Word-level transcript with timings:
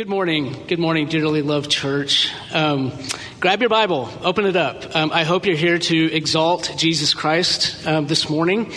Good 0.00 0.08
morning. 0.08 0.64
Good 0.66 0.78
morning, 0.78 1.08
dearly 1.08 1.42
loved 1.42 1.70
church. 1.70 2.32
Um, 2.54 2.90
grab 3.38 3.60
your 3.60 3.68
Bible, 3.68 4.08
open 4.22 4.46
it 4.46 4.56
up. 4.56 4.96
Um, 4.96 5.12
I 5.12 5.24
hope 5.24 5.44
you're 5.44 5.54
here 5.54 5.78
to 5.78 6.12
exalt 6.14 6.72
Jesus 6.78 7.12
Christ 7.12 7.86
um, 7.86 8.06
this 8.06 8.30
morning. 8.30 8.72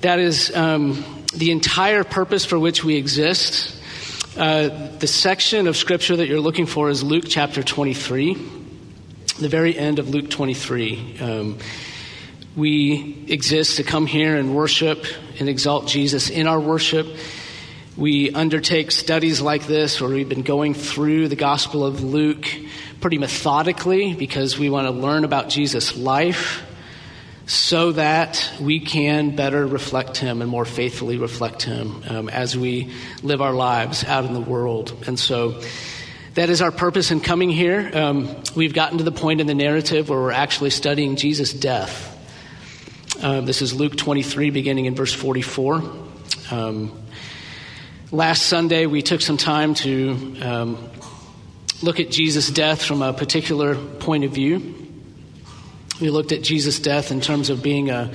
That 0.00 0.18
is 0.18 0.50
um, 0.56 1.04
the 1.34 1.50
entire 1.50 2.04
purpose 2.04 2.46
for 2.46 2.58
which 2.58 2.82
we 2.82 2.96
exist. 2.96 3.78
Uh, 4.34 4.96
the 4.96 5.06
section 5.06 5.66
of 5.66 5.76
scripture 5.76 6.16
that 6.16 6.26
you're 6.26 6.40
looking 6.40 6.64
for 6.64 6.88
is 6.88 7.02
Luke 7.02 7.24
chapter 7.28 7.62
23, 7.62 8.32
the 9.40 9.48
very 9.50 9.76
end 9.76 9.98
of 9.98 10.08
Luke 10.08 10.30
23. 10.30 11.18
Um, 11.20 11.58
we 12.56 13.26
exist 13.28 13.76
to 13.76 13.82
come 13.82 14.06
here 14.06 14.36
and 14.36 14.56
worship 14.56 15.04
and 15.38 15.50
exalt 15.50 15.86
Jesus 15.86 16.30
in 16.30 16.46
our 16.46 16.58
worship 16.58 17.06
we 17.98 18.30
undertake 18.30 18.92
studies 18.92 19.40
like 19.40 19.66
this 19.66 20.00
where 20.00 20.08
we've 20.08 20.28
been 20.28 20.42
going 20.42 20.72
through 20.72 21.26
the 21.26 21.34
Gospel 21.34 21.84
of 21.84 22.04
Luke 22.04 22.46
pretty 23.00 23.18
methodically 23.18 24.14
because 24.14 24.56
we 24.56 24.70
want 24.70 24.86
to 24.86 24.92
learn 24.92 25.24
about 25.24 25.48
Jesus' 25.48 25.96
life 25.96 26.64
so 27.46 27.90
that 27.90 28.52
we 28.60 28.78
can 28.78 29.34
better 29.34 29.66
reflect 29.66 30.16
Him 30.16 30.42
and 30.42 30.48
more 30.48 30.64
faithfully 30.64 31.18
reflect 31.18 31.62
Him 31.62 32.04
um, 32.08 32.28
as 32.28 32.56
we 32.56 32.92
live 33.24 33.42
our 33.42 33.52
lives 33.52 34.04
out 34.04 34.24
in 34.24 34.32
the 34.32 34.40
world. 34.40 35.04
And 35.08 35.18
so 35.18 35.60
that 36.34 36.50
is 36.50 36.62
our 36.62 36.70
purpose 36.70 37.10
in 37.10 37.18
coming 37.18 37.50
here. 37.50 37.90
Um, 37.92 38.44
we've 38.54 38.74
gotten 38.74 38.98
to 38.98 39.04
the 39.04 39.10
point 39.10 39.40
in 39.40 39.48
the 39.48 39.56
narrative 39.56 40.08
where 40.08 40.20
we're 40.20 40.30
actually 40.30 40.70
studying 40.70 41.16
Jesus' 41.16 41.52
death. 41.52 42.14
Um, 43.20 43.44
this 43.44 43.60
is 43.60 43.74
Luke 43.74 43.96
23, 43.96 44.50
beginning 44.50 44.84
in 44.84 44.94
verse 44.94 45.12
44. 45.12 45.82
Um, 46.52 46.92
Last 48.10 48.44
Sunday, 48.46 48.86
we 48.86 49.02
took 49.02 49.20
some 49.20 49.36
time 49.36 49.74
to 49.74 50.40
um, 50.40 50.90
look 51.82 52.00
at 52.00 52.10
Jesus' 52.10 52.50
death 52.50 52.82
from 52.82 53.02
a 53.02 53.12
particular 53.12 53.74
point 53.74 54.24
of 54.24 54.30
view. 54.30 54.74
We 56.00 56.08
looked 56.08 56.32
at 56.32 56.40
Jesus' 56.40 56.80
death 56.80 57.10
in 57.10 57.20
terms 57.20 57.50
of 57.50 57.62
being 57.62 57.90
a, 57.90 58.10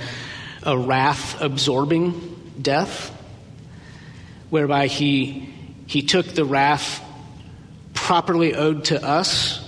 a 0.64 0.76
wrath 0.76 1.40
absorbing 1.40 2.56
death, 2.60 3.16
whereby 4.50 4.88
he, 4.88 5.48
he 5.86 6.02
took 6.02 6.26
the 6.26 6.44
wrath 6.44 7.00
properly 7.92 8.52
owed 8.52 8.86
to 8.86 9.00
us 9.00 9.64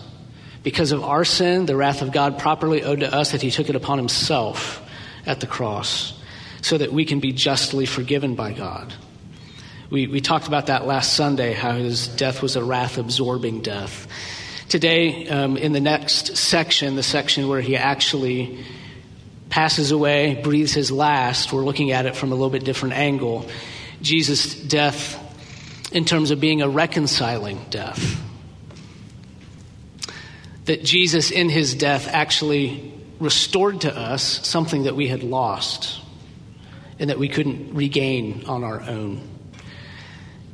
because 0.65 0.91
of 0.91 1.05
our 1.05 1.25
sin, 1.25 1.67
the 1.67 1.77
wrath 1.77 2.03
of 2.03 2.11
God 2.11 2.41
properly 2.41 2.83
owed 2.83 2.99
to 2.99 3.15
us, 3.15 3.31
that 3.31 3.43
he 3.43 3.53
took 3.53 3.69
it 3.69 3.77
upon 3.77 3.97
himself 3.97 4.83
at 5.25 5.39
the 5.39 5.47
cross 5.47 6.21
so 6.63 6.77
that 6.79 6.93
we 6.93 7.05
can 7.05 7.21
be 7.21 7.31
justly 7.31 7.87
forgiven 7.87 8.35
by 8.35 8.53
God. 8.53 8.93
We, 9.89 10.09
we 10.09 10.21
talked 10.21 10.49
about 10.49 10.67
that 10.67 10.85
last 10.85 11.13
Sunday, 11.13 11.53
how 11.53 11.73
his 11.73 12.09
death 12.09 12.43
was 12.43 12.57
a 12.57 12.65
wrath 12.65 12.99
absorbing 12.99 13.63
death. 13.63 14.09
Today, 14.69 15.29
um, 15.29 15.57
in 15.57 15.73
the 15.73 15.81
next 15.81 16.37
section, 16.37 16.97
the 16.97 17.05
section 17.05 17.47
where 17.47 17.61
he 17.61 17.77
actually 17.77 18.65
passes 19.49 19.93
away, 19.93 20.41
breathes 20.43 20.75
his 20.75 20.91
last, 20.91 21.53
we're 21.53 21.65
looking 21.65 21.93
at 21.93 22.05
it 22.05 22.17
from 22.17 22.33
a 22.33 22.35
little 22.35 22.51
bit 22.51 22.65
different 22.65 22.97
angle. 22.97 23.49
Jesus' 24.03 24.61
death 24.61 25.23
in 25.93 26.05
terms 26.05 26.33
of 26.33 26.41
being 26.41 26.63
a 26.63 26.69
reconciling 26.69 27.65
death. 27.71 28.21
That 30.65 30.83
Jesus, 30.83 31.31
in 31.31 31.49
his 31.49 31.75
death, 31.77 32.09
actually 32.09 32.93
restored 33.21 33.83
to 33.83 33.97
us 33.97 34.45
something 34.49 34.83
that 34.83 34.97
we 34.97 35.07
had 35.07 35.23
lost 35.23 36.01
and 36.99 37.09
that 37.09 37.21
we 37.21 37.29
couldn't 37.29 37.73
regain 37.73 38.47
on 38.47 38.65
our 38.65 38.81
own. 38.81 39.36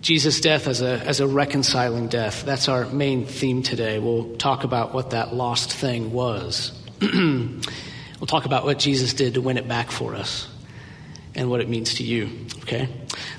Jesus' 0.02 0.40
death 0.40 0.66
as 0.66 0.82
a, 0.82 0.98
as 1.06 1.20
a 1.20 1.28
reconciling 1.28 2.08
death. 2.08 2.44
That's 2.44 2.68
our 2.68 2.86
main 2.86 3.24
theme 3.24 3.62
today. 3.62 4.00
We'll 4.00 4.34
talk 4.36 4.64
about 4.64 4.92
what 4.92 5.10
that 5.10 5.32
lost 5.32 5.72
thing 5.72 6.12
was. 6.12 6.72
we'll 7.00 8.26
talk 8.26 8.44
about 8.44 8.64
what 8.64 8.80
Jesus 8.80 9.14
did 9.14 9.34
to 9.34 9.40
win 9.40 9.58
it 9.58 9.68
back 9.68 9.92
for 9.92 10.16
us 10.16 10.48
and 11.36 11.48
what 11.48 11.60
it 11.60 11.68
means 11.68 11.94
to 11.94 12.02
you. 12.02 12.28
Okay? 12.62 12.88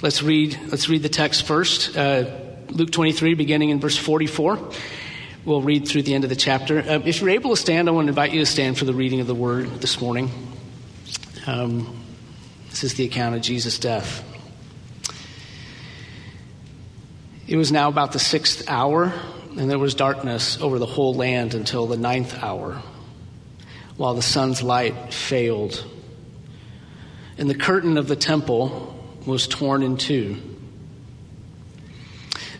Let's 0.01 0.23
read, 0.23 0.57
let's 0.69 0.87
read 0.87 1.03
the 1.03 1.09
text 1.09 1.45
first. 1.45 1.97
Uh, 1.97 2.33
Luke 2.69 2.91
23, 2.91 3.33
beginning 3.33 3.69
in 3.69 3.81
verse 3.81 3.97
44. 3.97 4.71
We'll 5.43 5.61
read 5.61 5.85
through 5.85 6.03
the 6.03 6.13
end 6.13 6.23
of 6.23 6.29
the 6.29 6.35
chapter. 6.37 6.79
Uh, 6.79 7.01
if 7.03 7.19
you're 7.19 7.31
able 7.31 7.49
to 7.49 7.57
stand, 7.57 7.89
I 7.89 7.91
want 7.91 8.05
to 8.05 8.09
invite 8.09 8.31
you 8.31 8.39
to 8.39 8.45
stand 8.45 8.77
for 8.77 8.85
the 8.85 8.93
reading 8.93 9.19
of 9.19 9.27
the 9.27 9.35
word 9.35 9.69
this 9.81 9.99
morning. 9.99 10.31
Um, 11.45 12.05
this 12.69 12.85
is 12.85 12.93
the 12.93 13.03
account 13.03 13.35
of 13.35 13.41
Jesus' 13.41 13.77
death. 13.77 14.23
It 17.45 17.57
was 17.57 17.71
now 17.71 17.89
about 17.89 18.13
the 18.13 18.19
sixth 18.19 18.69
hour, 18.69 19.11
and 19.57 19.69
there 19.69 19.79
was 19.79 19.95
darkness 19.95 20.61
over 20.61 20.79
the 20.79 20.85
whole 20.85 21.13
land 21.13 21.53
until 21.53 21.87
the 21.87 21.97
ninth 21.97 22.41
hour, 22.41 22.81
while 23.97 24.13
the 24.13 24.21
sun's 24.21 24.63
light 24.63 25.13
failed. 25.13 25.85
And 27.37 27.49
the 27.49 27.55
curtain 27.55 27.97
of 27.97 28.07
the 28.07 28.15
temple 28.15 28.97
was 29.25 29.47
torn 29.47 29.83
in 29.83 29.97
two. 29.97 30.41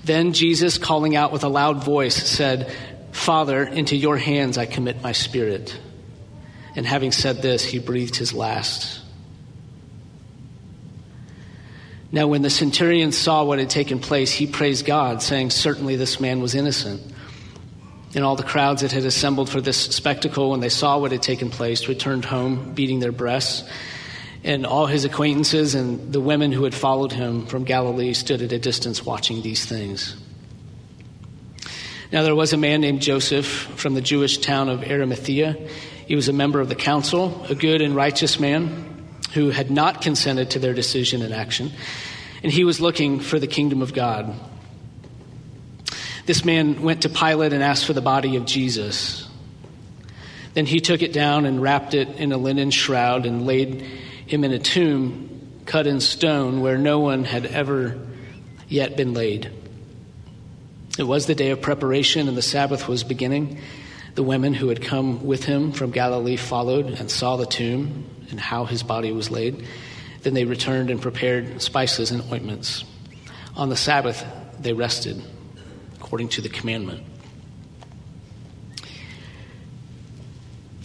Then 0.04 0.34
Jesus, 0.34 0.78
calling 0.78 1.16
out 1.16 1.32
with 1.32 1.46
a 1.46 1.50
loud 1.50 1.84
voice, 1.84 2.16
said, 2.16 2.70
Father, 3.14 3.64
into 3.64 3.96
your 3.96 4.18
hands 4.18 4.58
I 4.58 4.66
commit 4.66 5.02
my 5.02 5.14
spirit. 5.14 5.80
And 6.76 6.86
having 6.86 7.14
said 7.14 7.42
this, 7.42 7.64
he 7.64 7.80
breathed 7.80 8.18
his 8.18 8.34
last. 8.34 9.00
Now, 12.14 12.28
when 12.28 12.44
the 12.44 12.52
centurion 12.52 13.12
saw 13.12 13.44
what 13.44 13.58
had 13.58 13.72
taken 13.72 13.98
place, 13.98 14.32
he 14.32 14.46
praised 14.46 14.86
God, 14.86 15.24
saying, 15.24 15.50
Certainly 15.50 15.96
this 15.96 16.20
man 16.20 16.42
was 16.42 16.54
innocent. 16.54 17.02
And 18.14 18.24
all 18.24 18.36
the 18.36 18.44
crowds 18.44 18.84
that 18.84 18.92
had 18.92 19.04
assembled 19.04 19.50
for 19.50 19.60
this 19.60 19.78
spectacle, 19.78 20.52
when 20.52 20.60
they 20.60 20.70
saw 20.70 21.00
what 21.00 21.12
had 21.12 21.24
taken 21.24 21.50
place, 21.50 21.88
returned 21.88 22.24
home, 22.24 22.76
beating 22.76 23.00
their 23.00 23.12
breasts. 23.12 23.68
And 24.44 24.68
all 24.68 24.86
his 24.86 25.06
acquaintances 25.06 25.74
and 25.74 26.14
the 26.14 26.22
women 26.22 26.52
who 26.52 26.66
had 26.66 26.76
followed 26.76 27.12
him 27.12 27.48
from 27.48 27.64
Galilee 27.64 28.14
stood 28.14 28.44
at 28.44 28.52
a 28.52 28.60
distance 28.60 29.04
watching 29.04 29.42
these 29.42 29.66
things. 29.66 30.16
Now, 32.12 32.22
there 32.22 32.36
was 32.36 32.54
a 32.54 32.58
man 32.58 32.82
named 32.82 33.02
Joseph 33.02 33.48
from 33.48 33.96
the 33.96 34.02
Jewish 34.02 34.38
town 34.38 34.70
of 34.70 34.84
Arimathea. 34.84 35.54
He 36.06 36.14
was 36.14 36.30
a 36.30 36.34
member 36.34 36.62
of 36.62 36.70
the 36.70 36.76
council, 36.76 37.44
a 37.50 37.56
good 37.56 37.82
and 37.82 37.96
righteous 37.96 38.40
man 38.40 38.93
who 39.34 39.50
had 39.50 39.72
not 39.72 40.02
consented 40.02 40.52
to 40.52 40.60
their 40.60 40.74
decision 40.74 41.22
and 41.22 41.34
action, 41.34 41.72
and 42.44 42.52
he 42.52 42.64
was 42.64 42.80
looking 42.80 43.20
for 43.20 43.40
the 43.40 43.48
kingdom 43.48 43.82
of 43.82 43.94
God. 43.94 44.34
This 46.26 46.46
man 46.46 46.84
went 46.84 47.02
to 47.02 47.10
Pilate 47.10 47.52
and 47.52 47.64
asked 47.64 47.86
for 47.86 47.94
the 47.94 48.02
body 48.02 48.36
of 48.36 48.46
Jesus. 48.46 49.28
Then 50.54 50.66
he 50.66 50.80
took 50.80 51.02
it 51.02 51.14
down 51.14 51.46
and 51.46 51.62
wrapped 51.62 51.94
it 51.94 52.08
in 52.18 52.32
a 52.32 52.38
linen 52.38 52.70
shroud 52.70 53.26
and 53.26 53.46
laid 53.46 53.82
him 53.82 54.44
in 54.44 54.52
a 54.52 54.60
tomb 54.60 55.62
cut 55.66 55.88
in 55.88 56.00
stone 56.00 56.62
where 56.62 56.78
no 56.78 57.00
one 57.00 57.24
had 57.24 57.46
ever 57.46 58.00
yet 58.68 58.96
been 58.96 59.14
laid. 59.14 59.52
It 60.98 61.04
was 61.04 61.26
the 61.26 61.36
day 61.36 61.50
of 61.50 61.62
preparation 61.62 62.28
and 62.28 62.38
the 62.38 62.42
Sabbath 62.42 62.88
was 62.88 63.04
beginning. 63.04 63.60
The 64.14 64.24
women 64.24 64.54
who 64.54 64.68
had 64.68 64.82
come 64.82 65.26
with 65.26 65.44
him 65.46 65.72
from 65.72 65.90
Galilee 65.90 66.38
followed 66.38 66.86
and 66.86 67.10
saw 67.10 67.36
the 67.36 67.48
tomb 67.48 68.06
and 68.34 68.42
how 68.42 68.66
his 68.66 68.82
body 68.82 69.12
was 69.12 69.30
laid. 69.30 69.66
Then 70.24 70.34
they 70.34 70.44
returned 70.44 70.90
and 70.90 71.00
prepared 71.00 71.62
spices 71.62 72.10
and 72.10 72.24
ointments. 72.34 72.84
On 73.56 73.70
the 73.70 73.76
Sabbath, 73.76 74.26
they 74.60 74.74
rested 74.74 75.22
according 75.98 76.30
to 76.30 76.42
the 76.42 76.50
commandment. 76.50 77.04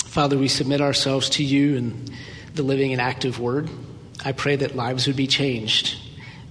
Father, 0.04 0.37
we 0.37 0.48
submit 0.48 0.82
ourselves 0.82 1.31
to 1.31 1.44
you 1.44 1.78
and 1.78 2.12
the 2.54 2.62
living 2.62 2.92
and 2.92 3.00
active 3.00 3.41
word. 3.41 3.70
I 4.22 4.32
pray 4.32 4.56
that 4.56 4.76
lives 4.76 5.06
would 5.06 5.16
be 5.16 5.26
changed 5.26 5.97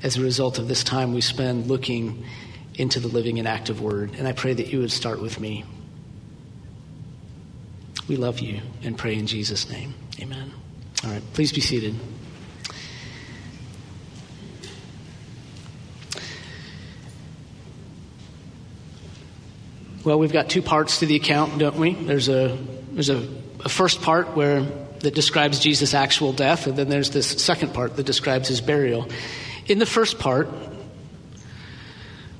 as 0.01 0.17
a 0.17 0.21
result 0.21 0.57
of 0.57 0.67
this 0.67 0.83
time 0.83 1.13
we 1.13 1.21
spend 1.21 1.67
looking 1.67 2.25
into 2.73 2.99
the 2.99 3.07
living 3.07 3.37
and 3.37 3.47
active 3.47 3.81
word. 3.81 4.15
And 4.17 4.27
I 4.27 4.31
pray 4.31 4.53
that 4.55 4.67
you 4.67 4.79
would 4.79 4.91
start 4.91 5.21
with 5.21 5.39
me. 5.39 5.63
We 8.07 8.15
love 8.15 8.39
you 8.39 8.61
and 8.81 8.97
pray 8.97 9.15
in 9.15 9.27
Jesus' 9.27 9.69
name. 9.69 9.93
Amen. 10.19 10.53
All 11.03 11.11
right, 11.11 11.23
please 11.33 11.53
be 11.53 11.61
seated. 11.61 11.95
Well, 20.03 20.19
we've 20.19 20.31
got 20.31 20.49
two 20.49 20.61
parts 20.61 20.99
to 20.99 21.05
the 21.05 21.15
account, 21.15 21.59
don't 21.59 21.75
we? 21.75 21.93
There's 21.93 22.29
a 22.29 22.57
there's 22.91 23.09
a, 23.09 23.27
a 23.63 23.69
first 23.69 24.01
part 24.01 24.35
where 24.35 24.61
that 24.61 25.13
describes 25.13 25.59
Jesus' 25.59 25.93
actual 25.93 26.33
death, 26.33 26.65
and 26.65 26.75
then 26.77 26.89
there's 26.89 27.11
this 27.11 27.27
second 27.27 27.73
part 27.73 27.95
that 27.97 28.05
describes 28.05 28.47
his 28.47 28.61
burial. 28.61 29.07
In 29.67 29.79
the 29.79 29.85
first 29.85 30.17
part, 30.17 30.49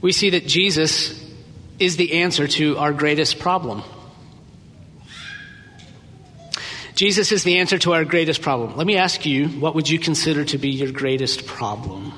we 0.01 0.12
see 0.12 0.31
that 0.31 0.48
Jesus 0.48 1.24
is 1.77 1.98
the 1.98 2.21
answer 2.21 2.48
to 2.48 2.77
our 2.77 2.94
greatest 2.94 3.39
problem. 3.39 3.83
Jesus 6.97 7.31
is 7.31 7.44
the 7.44 7.59
answer 7.59 7.77
to 7.77 7.94
our 7.94 8.03
greatest 8.03 8.41
problem. 8.41 8.75
Let 8.75 8.88
me 8.88 8.97
ask 8.97 9.23
you, 9.23 9.49
what 9.49 9.75
would 9.75 9.88
you 9.88 9.99
consider 9.99 10.44
to 10.45 10.57
be 10.57 10.71
your 10.71 10.91
greatest 10.91 11.45
problem? 11.45 12.11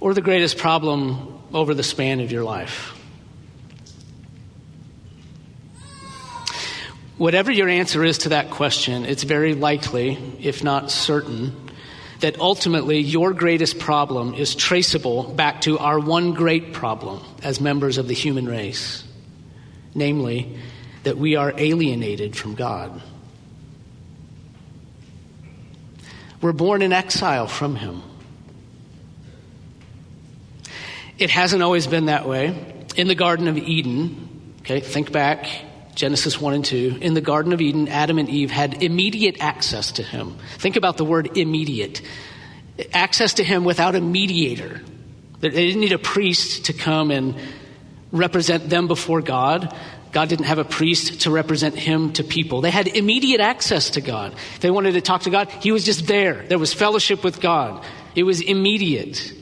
or 0.00 0.14
the 0.14 0.20
greatest 0.20 0.58
problem 0.58 1.38
over 1.52 1.74
the 1.74 1.84
span 1.84 2.18
of 2.18 2.32
your 2.32 2.42
life? 2.42 2.96
Whatever 7.18 7.52
your 7.52 7.68
answer 7.68 8.02
is 8.02 8.18
to 8.18 8.30
that 8.30 8.50
question, 8.50 9.04
it's 9.04 9.22
very 9.22 9.54
likely, 9.54 10.18
if 10.40 10.64
not 10.64 10.90
certain, 10.90 11.54
that 12.18 12.40
ultimately 12.40 12.98
your 12.98 13.32
greatest 13.32 13.78
problem 13.78 14.34
is 14.34 14.56
traceable 14.56 15.22
back 15.34 15.60
to 15.60 15.78
our 15.78 16.00
one 16.00 16.32
great 16.32 16.72
problem 16.72 17.22
as 17.44 17.60
members 17.60 17.96
of 17.96 18.08
the 18.08 18.14
human 18.14 18.48
race 18.48 19.04
namely, 19.94 20.58
that 21.02 21.16
we 21.16 21.36
are 21.36 21.52
alienated 21.56 22.36
from 22.36 22.54
God. 22.54 23.00
We're 26.40 26.52
born 26.52 26.82
in 26.82 26.92
exile 26.92 27.46
from 27.46 27.76
Him. 27.76 28.02
It 31.18 31.30
hasn't 31.30 31.62
always 31.62 31.86
been 31.86 32.06
that 32.06 32.26
way. 32.26 32.56
In 32.96 33.08
the 33.08 33.14
Garden 33.14 33.46
of 33.46 33.58
Eden, 33.58 34.54
okay, 34.60 34.80
think 34.80 35.12
back, 35.12 35.46
Genesis 35.94 36.40
1 36.40 36.54
and 36.54 36.64
2. 36.64 36.98
In 37.02 37.12
the 37.12 37.20
Garden 37.20 37.52
of 37.52 37.60
Eden, 37.60 37.88
Adam 37.88 38.18
and 38.18 38.28
Eve 38.28 38.50
had 38.50 38.82
immediate 38.82 39.36
access 39.40 39.92
to 39.92 40.02
Him. 40.02 40.36
Think 40.56 40.76
about 40.76 40.96
the 40.96 41.04
word 41.04 41.36
immediate 41.36 42.00
access 42.94 43.34
to 43.34 43.44
Him 43.44 43.64
without 43.64 43.94
a 43.94 44.00
mediator. 44.00 44.80
They 45.40 45.50
didn't 45.50 45.80
need 45.80 45.92
a 45.92 45.98
priest 45.98 46.66
to 46.66 46.72
come 46.72 47.10
and 47.10 47.34
represent 48.12 48.68
them 48.68 48.88
before 48.88 49.20
God. 49.20 49.74
God 50.12 50.28
didn't 50.28 50.46
have 50.46 50.58
a 50.58 50.64
priest 50.64 51.22
to 51.22 51.30
represent 51.30 51.76
him 51.76 52.12
to 52.14 52.24
people. 52.24 52.60
They 52.60 52.70
had 52.70 52.88
immediate 52.88 53.40
access 53.40 53.90
to 53.90 54.00
God. 54.00 54.32
If 54.32 54.60
they 54.60 54.70
wanted 54.70 54.92
to 54.92 55.00
talk 55.00 55.22
to 55.22 55.30
God, 55.30 55.48
he 55.48 55.70
was 55.70 55.84
just 55.84 56.06
there. 56.06 56.44
There 56.48 56.58
was 56.58 56.74
fellowship 56.74 57.22
with 57.22 57.40
God. 57.40 57.84
It 58.16 58.24
was 58.24 58.40
immediate. 58.40 59.32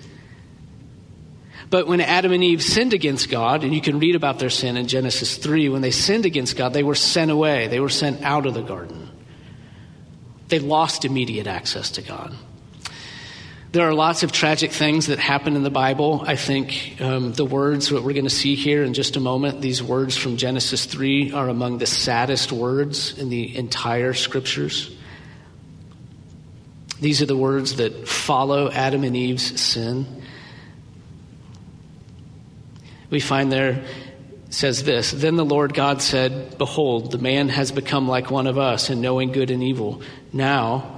But 1.70 1.86
when 1.86 2.00
Adam 2.00 2.32
and 2.32 2.42
Eve 2.42 2.62
sinned 2.62 2.92
against 2.94 3.30
God, 3.30 3.64
and 3.64 3.74
you 3.74 3.80
can 3.80 3.98
read 3.98 4.14
about 4.14 4.38
their 4.38 4.50
sin 4.50 4.76
in 4.76 4.88
Genesis 4.88 5.36
3, 5.36 5.68
when 5.68 5.82
they 5.82 5.90
sinned 5.90 6.26
against 6.26 6.56
God, 6.56 6.72
they 6.72 6.82
were 6.82 6.94
sent 6.94 7.30
away. 7.30 7.68
They 7.68 7.80
were 7.80 7.88
sent 7.88 8.22
out 8.22 8.46
of 8.46 8.54
the 8.54 8.62
garden. 8.62 9.10
They 10.48 10.58
lost 10.58 11.04
immediate 11.04 11.46
access 11.46 11.90
to 11.92 12.02
God. 12.02 12.34
There 13.70 13.86
are 13.86 13.92
lots 13.92 14.22
of 14.22 14.32
tragic 14.32 14.72
things 14.72 15.08
that 15.08 15.18
happen 15.18 15.54
in 15.54 15.62
the 15.62 15.70
Bible. 15.70 16.24
I 16.26 16.36
think 16.36 16.96
um, 17.00 17.34
the 17.34 17.44
words 17.44 17.90
that 17.90 18.02
we're 18.02 18.14
going 18.14 18.24
to 18.24 18.30
see 18.30 18.54
here 18.54 18.82
in 18.82 18.94
just 18.94 19.16
a 19.16 19.20
moment, 19.20 19.60
these 19.60 19.82
words 19.82 20.16
from 20.16 20.38
Genesis 20.38 20.86
3, 20.86 21.32
are 21.32 21.50
among 21.50 21.76
the 21.76 21.86
saddest 21.86 22.50
words 22.50 23.18
in 23.18 23.28
the 23.28 23.54
entire 23.54 24.14
scriptures. 24.14 24.96
These 26.98 27.20
are 27.20 27.26
the 27.26 27.36
words 27.36 27.76
that 27.76 28.08
follow 28.08 28.70
Adam 28.70 29.04
and 29.04 29.14
Eve's 29.14 29.60
sin. 29.60 30.22
We 33.10 33.20
find 33.20 33.52
there 33.52 33.84
says 34.48 34.82
this 34.84 35.10
Then 35.10 35.36
the 35.36 35.44
Lord 35.44 35.74
God 35.74 36.00
said, 36.00 36.56
Behold, 36.56 37.12
the 37.12 37.18
man 37.18 37.50
has 37.50 37.70
become 37.70 38.08
like 38.08 38.30
one 38.30 38.46
of 38.46 38.56
us 38.56 38.88
in 38.88 39.02
knowing 39.02 39.30
good 39.30 39.50
and 39.50 39.62
evil. 39.62 40.00
Now, 40.32 40.97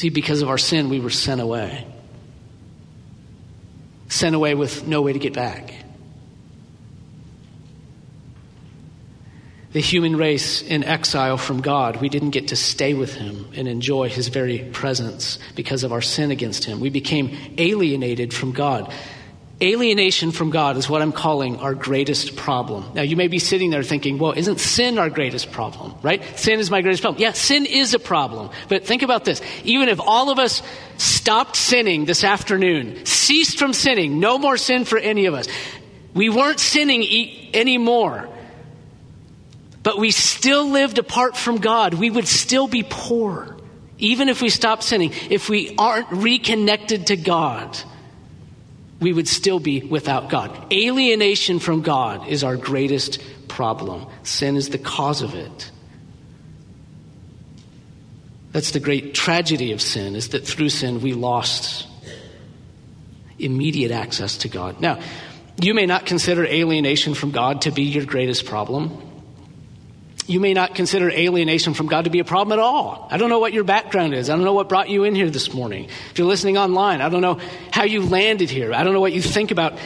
See, 0.00 0.08
because 0.08 0.40
of 0.40 0.48
our 0.48 0.56
sin, 0.56 0.88
we 0.88 0.98
were 0.98 1.10
sent 1.10 1.42
away. 1.42 1.86
Sent 4.08 4.34
away 4.34 4.54
with 4.54 4.86
no 4.86 5.02
way 5.02 5.12
to 5.12 5.18
get 5.18 5.34
back. 5.34 5.74
The 9.72 9.80
human 9.80 10.16
race 10.16 10.62
in 10.62 10.84
exile 10.84 11.36
from 11.36 11.60
God, 11.60 12.00
we 12.00 12.08
didn't 12.08 12.30
get 12.30 12.48
to 12.48 12.56
stay 12.56 12.94
with 12.94 13.12
Him 13.12 13.46
and 13.54 13.68
enjoy 13.68 14.08
His 14.08 14.28
very 14.28 14.60
presence 14.72 15.38
because 15.54 15.84
of 15.84 15.92
our 15.92 16.00
sin 16.00 16.30
against 16.30 16.64
Him. 16.64 16.80
We 16.80 16.88
became 16.88 17.36
alienated 17.58 18.32
from 18.32 18.52
God. 18.52 18.90
Alienation 19.62 20.32
from 20.32 20.48
God 20.48 20.78
is 20.78 20.88
what 20.88 21.02
I'm 21.02 21.12
calling 21.12 21.58
our 21.58 21.74
greatest 21.74 22.34
problem. 22.34 22.92
Now, 22.94 23.02
you 23.02 23.14
may 23.14 23.28
be 23.28 23.38
sitting 23.38 23.68
there 23.68 23.82
thinking, 23.82 24.16
well, 24.16 24.32
isn't 24.32 24.58
sin 24.58 24.98
our 24.98 25.10
greatest 25.10 25.52
problem, 25.52 25.94
right? 26.02 26.22
Sin 26.38 26.60
is 26.60 26.70
my 26.70 26.80
greatest 26.80 27.02
problem. 27.02 27.20
Yeah, 27.20 27.32
sin 27.32 27.66
is 27.66 27.92
a 27.92 27.98
problem. 27.98 28.48
But 28.70 28.86
think 28.86 29.02
about 29.02 29.26
this. 29.26 29.42
Even 29.64 29.90
if 29.90 30.00
all 30.00 30.30
of 30.30 30.38
us 30.38 30.62
stopped 30.96 31.56
sinning 31.56 32.06
this 32.06 32.24
afternoon, 32.24 33.04
ceased 33.04 33.58
from 33.58 33.74
sinning, 33.74 34.18
no 34.18 34.38
more 34.38 34.56
sin 34.56 34.86
for 34.86 34.96
any 34.96 35.26
of 35.26 35.34
us, 35.34 35.46
we 36.14 36.30
weren't 36.30 36.58
sinning 36.58 37.02
e- 37.02 37.50
anymore, 37.52 38.30
but 39.82 39.98
we 39.98 40.10
still 40.10 40.70
lived 40.70 40.98
apart 40.98 41.36
from 41.36 41.58
God, 41.58 41.92
we 41.92 42.08
would 42.08 42.26
still 42.26 42.66
be 42.66 42.82
poor. 42.82 43.58
Even 43.98 44.30
if 44.30 44.40
we 44.40 44.48
stopped 44.48 44.84
sinning, 44.84 45.12
if 45.28 45.50
we 45.50 45.74
aren't 45.76 46.10
reconnected 46.10 47.08
to 47.08 47.16
God 47.16 47.78
we 49.00 49.12
would 49.12 49.28
still 49.28 49.58
be 49.58 49.80
without 49.80 50.28
God. 50.28 50.72
Alienation 50.72 51.58
from 51.58 51.82
God 51.82 52.28
is 52.28 52.44
our 52.44 52.56
greatest 52.56 53.22
problem. 53.48 54.06
Sin 54.22 54.56
is 54.56 54.68
the 54.68 54.78
cause 54.78 55.22
of 55.22 55.34
it. 55.34 55.70
That's 58.52 58.72
the 58.72 58.80
great 58.80 59.14
tragedy 59.14 59.72
of 59.72 59.80
sin, 59.80 60.16
is 60.16 60.30
that 60.30 60.46
through 60.46 60.70
sin 60.70 61.00
we 61.00 61.14
lost 61.14 61.86
immediate 63.38 63.90
access 63.90 64.38
to 64.38 64.48
God. 64.48 64.80
Now, 64.80 65.00
you 65.60 65.72
may 65.72 65.86
not 65.86 66.04
consider 66.04 66.44
alienation 66.44 67.14
from 67.14 67.30
God 67.30 67.62
to 67.62 67.70
be 67.70 67.82
your 67.82 68.04
greatest 68.04 68.44
problem 68.46 69.09
you 70.30 70.38
may 70.38 70.54
not 70.54 70.76
consider 70.76 71.10
alienation 71.10 71.74
from 71.74 71.88
God 71.88 72.04
to 72.04 72.10
be 72.10 72.20
a 72.20 72.24
problem 72.24 72.56
at 72.56 72.62
all. 72.62 73.08
I 73.10 73.16
don't 73.16 73.30
know 73.30 73.40
what 73.40 73.52
your 73.52 73.64
background 73.64 74.14
is. 74.14 74.30
I 74.30 74.36
don't 74.36 74.44
know 74.44 74.52
what 74.52 74.68
brought 74.68 74.88
you 74.88 75.02
in 75.02 75.16
here 75.16 75.28
this 75.28 75.52
morning. 75.52 75.86
If 76.10 76.18
you're 76.18 76.28
listening 76.28 76.56
online, 76.56 77.00
I 77.00 77.08
don't 77.08 77.20
know 77.20 77.40
how 77.72 77.82
you 77.82 78.02
landed 78.02 78.48
here. 78.48 78.72
I 78.72 78.84
don't 78.84 78.92
know 78.92 79.00
what 79.00 79.12
you 79.12 79.22
think 79.22 79.50
about 79.50 79.76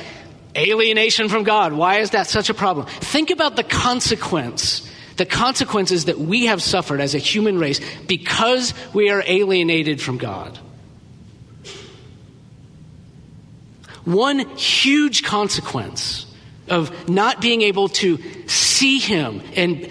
alienation 0.55 1.31
from 1.31 1.45
God. 1.45 1.73
Why 1.73 2.01
is 2.01 2.11
that 2.11 2.27
such 2.27 2.51
a 2.51 2.55
problem? 2.55 2.87
Think 2.87 3.31
about 3.31 3.57
the 3.57 3.65
consequence, 3.65 4.87
the 5.17 5.25
consequences 5.25 6.05
that 6.05 6.19
we 6.19 6.45
have 6.45 6.63
suffered 6.63 7.01
as 7.01 7.15
a 7.15 7.19
human 7.19 7.59
race 7.59 7.81
because 8.07 8.75
we 8.93 9.09
are 9.09 9.25
alienated 9.27 10.03
from 10.03 10.19
God. 10.19 10.59
One 14.05 14.41
huge 14.59 15.23
consequence 15.23 16.27
of 16.69 17.09
not 17.09 17.41
being 17.41 17.63
able 17.63 17.89
to 17.89 18.19
see 18.47 18.99
Him 18.99 19.41
and 19.57 19.91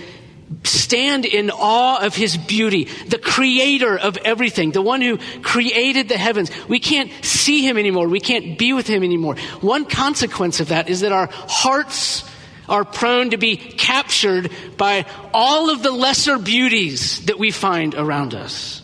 stand 0.93 1.25
in 1.25 1.49
awe 1.49 2.05
of 2.05 2.15
his 2.15 2.37
beauty, 2.37 2.83
the 3.07 3.17
creator 3.17 3.97
of 3.97 4.15
everything, 4.17 4.69
the 4.69 4.81
one 4.81 5.01
who 5.01 5.17
created 5.41 6.07
the 6.07 6.17
heavens. 6.19 6.51
We 6.67 6.79
can't 6.79 7.11
see 7.23 7.67
him 7.67 7.79
anymore. 7.79 8.07
We 8.07 8.19
can't 8.19 8.59
be 8.59 8.73
with 8.73 8.85
him 8.85 9.03
anymore. 9.03 9.37
One 9.61 9.85
consequence 9.85 10.59
of 10.59 10.67
that 10.67 10.89
is 10.91 10.99
that 10.99 11.11
our 11.11 11.29
hearts 11.31 12.29
are 12.69 12.85
prone 12.85 13.31
to 13.31 13.37
be 13.37 13.57
captured 13.57 14.51
by 14.77 15.07
all 15.33 15.71
of 15.71 15.81
the 15.81 15.89
lesser 15.89 16.37
beauties 16.37 17.25
that 17.25 17.39
we 17.39 17.49
find 17.49 17.95
around 17.95 18.35
us. 18.35 18.83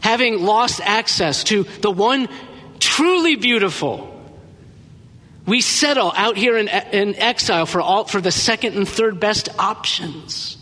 Having 0.00 0.42
lost 0.42 0.80
access 0.80 1.44
to 1.44 1.64
the 1.82 1.90
one 1.90 2.30
truly 2.80 3.36
beautiful, 3.36 4.11
we 5.46 5.60
settle 5.60 6.12
out 6.16 6.36
here 6.36 6.56
in, 6.56 6.68
in 6.68 7.16
exile 7.16 7.66
for, 7.66 7.80
all, 7.80 8.04
for 8.04 8.20
the 8.20 8.30
second 8.30 8.76
and 8.76 8.88
third 8.88 9.18
best 9.18 9.48
options, 9.58 10.56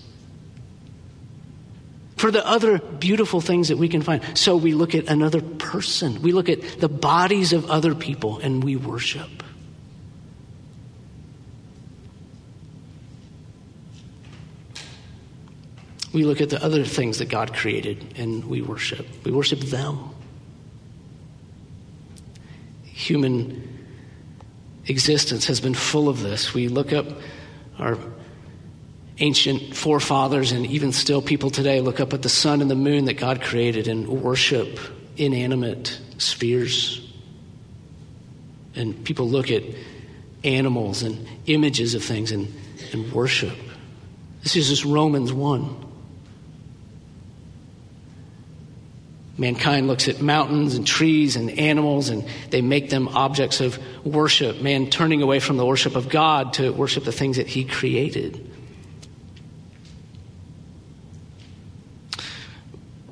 for 2.16 2.30
the 2.30 2.46
other 2.46 2.78
beautiful 2.78 3.40
things 3.40 3.68
that 3.68 3.76
we 3.76 3.88
can 3.88 4.00
find. 4.00 4.22
So 4.38 4.56
we 4.56 4.72
look 4.72 4.94
at 4.94 5.08
another 5.08 5.42
person, 5.42 6.22
we 6.22 6.32
look 6.32 6.48
at 6.48 6.62
the 6.80 6.88
bodies 6.88 7.52
of 7.52 7.70
other 7.70 7.94
people, 7.94 8.38
and 8.38 8.64
we 8.64 8.76
worship. 8.76 9.28
We 16.12 16.24
look 16.24 16.40
at 16.40 16.50
the 16.50 16.62
other 16.62 16.84
things 16.84 17.18
that 17.18 17.28
God 17.28 17.54
created 17.54 18.14
and 18.16 18.44
we 18.46 18.62
worship. 18.62 19.06
We 19.24 19.30
worship 19.30 19.60
them. 19.60 20.10
Human 22.82 23.79
existence 24.86 25.46
has 25.46 25.60
been 25.60 25.74
full 25.74 26.08
of 26.08 26.20
this. 26.20 26.54
We 26.54 26.68
look 26.68 26.92
up 26.92 27.06
our 27.78 27.98
ancient 29.18 29.76
forefathers 29.76 30.52
and 30.52 30.66
even 30.66 30.92
still 30.92 31.20
people 31.20 31.50
today 31.50 31.80
look 31.80 32.00
up 32.00 32.12
at 32.12 32.22
the 32.22 32.28
sun 32.28 32.60
and 32.62 32.70
the 32.70 32.74
moon 32.74 33.04
that 33.04 33.14
God 33.14 33.42
created 33.42 33.86
and 33.86 34.08
worship 34.08 34.78
inanimate 35.16 36.00
spheres. 36.18 37.06
And 38.74 39.04
people 39.04 39.28
look 39.28 39.50
at 39.50 39.62
animals 40.42 41.02
and 41.02 41.26
images 41.46 41.94
of 41.94 42.02
things 42.02 42.32
and, 42.32 42.52
and 42.92 43.12
worship. 43.12 43.56
This 44.42 44.56
is 44.56 44.68
just 44.68 44.84
Romans 44.84 45.32
1. 45.32 45.89
Mankind 49.40 49.86
looks 49.86 50.06
at 50.06 50.20
mountains 50.20 50.74
and 50.74 50.86
trees 50.86 51.34
and 51.34 51.50
animals 51.58 52.10
and 52.10 52.26
they 52.50 52.60
make 52.60 52.90
them 52.90 53.08
objects 53.08 53.62
of 53.62 53.78
worship. 54.04 54.60
Man 54.60 54.90
turning 54.90 55.22
away 55.22 55.40
from 55.40 55.56
the 55.56 55.64
worship 55.64 55.96
of 55.96 56.10
God 56.10 56.52
to 56.54 56.70
worship 56.74 57.04
the 57.04 57.12
things 57.12 57.38
that 57.38 57.46
He 57.46 57.64
created. 57.64 58.46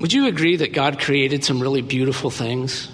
Would 0.01 0.13
you 0.13 0.27
agree 0.27 0.57
that 0.57 0.75
God 0.75 1.01
created 1.01 1.45
some 1.45 1.61
really 1.61 1.81
beautiful 1.81 2.29
things? 2.29 2.91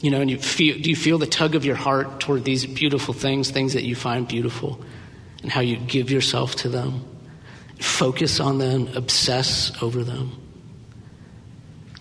You 0.00 0.10
know, 0.10 0.22
and 0.22 0.30
you 0.30 0.38
feel, 0.38 0.78
do 0.78 0.88
you 0.88 0.96
feel 0.96 1.18
the 1.18 1.26
tug 1.26 1.54
of 1.54 1.66
your 1.66 1.76
heart 1.76 2.20
toward 2.20 2.42
these 2.42 2.64
beautiful 2.64 3.12
things, 3.12 3.50
things 3.50 3.74
that 3.74 3.84
you 3.84 3.94
find 3.94 4.26
beautiful, 4.26 4.80
and 5.42 5.52
how 5.52 5.60
you 5.60 5.76
give 5.76 6.10
yourself 6.10 6.54
to 6.56 6.70
them? 6.70 7.04
Focus 7.78 8.40
on 8.40 8.58
them, 8.58 8.88
obsess 8.94 9.72
over 9.82 10.04
them. 10.04 10.32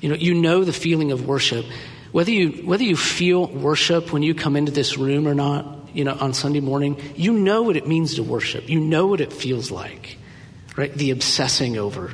You 0.02 0.10
know, 0.10 0.16
you 0.16 0.34
know 0.34 0.64
the 0.64 0.74
feeling 0.74 1.12
of 1.12 1.28
worship. 1.28 1.66
Whether 2.12 2.32
you, 2.32 2.66
whether 2.66 2.84
you 2.84 2.96
feel 2.96 3.48
worship 3.48 4.14
when 4.14 4.24
you 4.24 4.34
come 4.34 4.56
into 4.56 4.72
this 4.72 4.98
room 4.98 5.28
or 5.28 5.34
not, 5.34 5.90
you 5.94 6.04
know, 6.04 6.14
on 6.14 6.34
Sunday 6.34 6.60
morning, 6.60 7.02
you 7.16 7.34
know 7.34 7.64
what 7.64 7.76
it 7.76 7.88
means 7.88 8.16
to 8.16 8.24
worship. 8.24 8.70
You 8.70 8.80
know 8.80 9.08
what 9.08 9.22
it 9.22 9.34
feels 9.34 9.72
like, 9.72 10.18
right? 10.76 10.94
The 10.94 11.12
obsessing 11.12 11.78
over, 11.78 12.14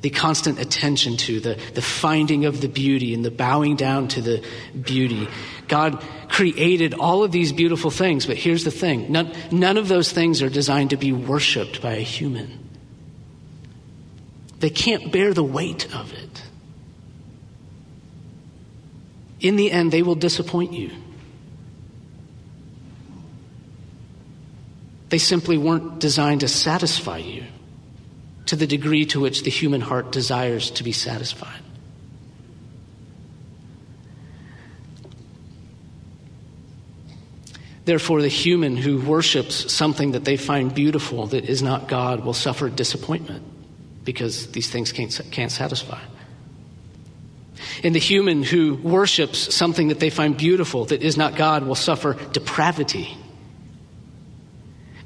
the 0.00 0.10
constant 0.10 0.58
attention 0.58 1.16
to, 1.18 1.40
the, 1.40 1.58
the 1.74 1.82
finding 1.82 2.46
of 2.46 2.60
the 2.60 2.68
beauty 2.68 3.12
and 3.12 3.24
the 3.24 3.30
bowing 3.30 3.76
down 3.76 4.08
to 4.08 4.22
the 4.22 4.44
beauty. 4.80 5.28
God 5.68 6.02
created 6.36 6.92
all 6.92 7.24
of 7.24 7.32
these 7.32 7.50
beautiful 7.50 7.90
things, 7.90 8.26
but 8.26 8.36
here's 8.36 8.62
the 8.62 8.70
thing 8.70 9.10
none, 9.10 9.32
none 9.50 9.78
of 9.78 9.88
those 9.88 10.12
things 10.12 10.42
are 10.42 10.50
designed 10.50 10.90
to 10.90 10.96
be 10.98 11.10
worshiped 11.10 11.80
by 11.80 11.94
a 11.94 12.00
human. 12.00 12.68
They 14.60 14.68
can't 14.68 15.10
bear 15.10 15.32
the 15.32 15.42
weight 15.42 15.86
of 15.94 16.12
it. 16.12 16.42
In 19.40 19.56
the 19.56 19.70
end, 19.70 19.92
they 19.92 20.02
will 20.02 20.14
disappoint 20.14 20.74
you. 20.74 20.90
They 25.08 25.18
simply 25.18 25.56
weren't 25.56 26.00
designed 26.00 26.40
to 26.40 26.48
satisfy 26.48 27.18
you 27.18 27.44
to 28.44 28.56
the 28.56 28.66
degree 28.66 29.06
to 29.06 29.20
which 29.20 29.42
the 29.42 29.50
human 29.50 29.80
heart 29.80 30.12
desires 30.12 30.70
to 30.72 30.84
be 30.84 30.92
satisfied. 30.92 31.62
Therefore, 37.86 38.20
the 38.20 38.28
human 38.28 38.76
who 38.76 38.98
worships 38.98 39.72
something 39.72 40.10
that 40.10 40.24
they 40.24 40.36
find 40.36 40.74
beautiful 40.74 41.28
that 41.28 41.44
is 41.44 41.62
not 41.62 41.86
God 41.86 42.24
will 42.24 42.34
suffer 42.34 42.68
disappointment 42.68 43.44
because 44.04 44.50
these 44.50 44.68
things 44.68 44.90
can't, 44.90 45.20
can't 45.30 45.52
satisfy. 45.52 46.00
And 47.84 47.94
the 47.94 48.00
human 48.00 48.42
who 48.42 48.74
worships 48.74 49.54
something 49.54 49.88
that 49.88 50.00
they 50.00 50.10
find 50.10 50.36
beautiful 50.36 50.86
that 50.86 51.02
is 51.02 51.16
not 51.16 51.36
God 51.36 51.64
will 51.64 51.76
suffer 51.76 52.14
depravity 52.32 53.16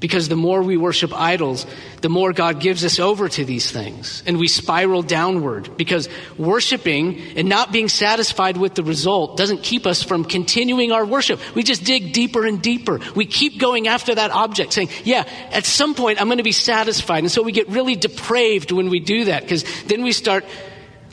because 0.01 0.27
the 0.27 0.35
more 0.35 0.63
we 0.63 0.77
worship 0.77 1.13
idols, 1.13 1.65
the 2.01 2.09
more 2.09 2.33
God 2.33 2.59
gives 2.59 2.83
us 2.83 2.99
over 2.99 3.29
to 3.29 3.45
these 3.45 3.69
things. 3.69 4.23
And 4.25 4.39
we 4.39 4.47
spiral 4.47 5.03
downward 5.03 5.77
because 5.77 6.09
worshiping 6.37 7.21
and 7.37 7.47
not 7.47 7.71
being 7.71 7.87
satisfied 7.87 8.57
with 8.57 8.73
the 8.73 8.83
result 8.83 9.37
doesn't 9.37 9.61
keep 9.61 9.85
us 9.85 10.01
from 10.01 10.25
continuing 10.25 10.91
our 10.91 11.05
worship. 11.05 11.39
We 11.55 11.61
just 11.61 11.83
dig 11.83 12.13
deeper 12.13 12.45
and 12.47 12.61
deeper. 12.61 12.99
We 13.15 13.27
keep 13.27 13.59
going 13.59 13.87
after 13.87 14.15
that 14.15 14.31
object 14.31 14.73
saying, 14.73 14.89
yeah, 15.03 15.29
at 15.51 15.65
some 15.65 15.93
point 15.93 16.19
I'm 16.19 16.27
going 16.27 16.39
to 16.39 16.43
be 16.43 16.51
satisfied. 16.51 17.19
And 17.19 17.31
so 17.31 17.43
we 17.43 17.51
get 17.51 17.69
really 17.69 17.95
depraved 17.95 18.71
when 18.71 18.89
we 18.89 18.99
do 18.99 19.25
that 19.25 19.43
because 19.43 19.63
then 19.83 20.01
we 20.01 20.13
start 20.13 20.45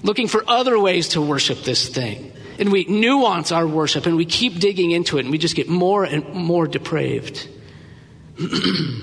looking 0.02 0.28
for 0.28 0.42
other 0.49 0.78
ways 0.78 1.09
to 1.11 1.21
worship 1.21 1.62
this 1.62 1.90
thing. 1.90 2.33
And 2.59 2.73
we 2.73 2.87
nuance 2.87 3.52
our 3.52 3.66
worship 3.66 4.07
and 4.07 4.16
we 4.16 4.25
keep 4.25 4.59
digging 4.59 4.92
into 4.92 5.18
it 5.18 5.26
and 5.26 5.30
we 5.30 5.37
just 5.37 5.57
get 5.57 5.68
more 5.68 6.04
and 6.04 6.26
more 6.33 6.66
depraved. 6.66 7.47
This 8.38 9.02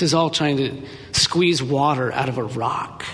is 0.00 0.14
all 0.14 0.30
trying 0.30 0.56
to 0.56 0.82
squeeze 1.12 1.62
water 1.62 2.12
out 2.12 2.28
of 2.28 2.38
a 2.38 2.44
rock. 2.44 3.04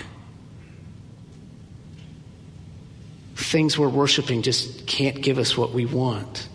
Things 3.35 3.77
we're 3.77 3.89
worshiping 3.89 4.41
just 4.41 4.87
can't 4.87 5.21
give 5.21 5.37
us 5.37 5.57
what 5.57 5.73
we 5.73 5.85
want. 5.85 6.47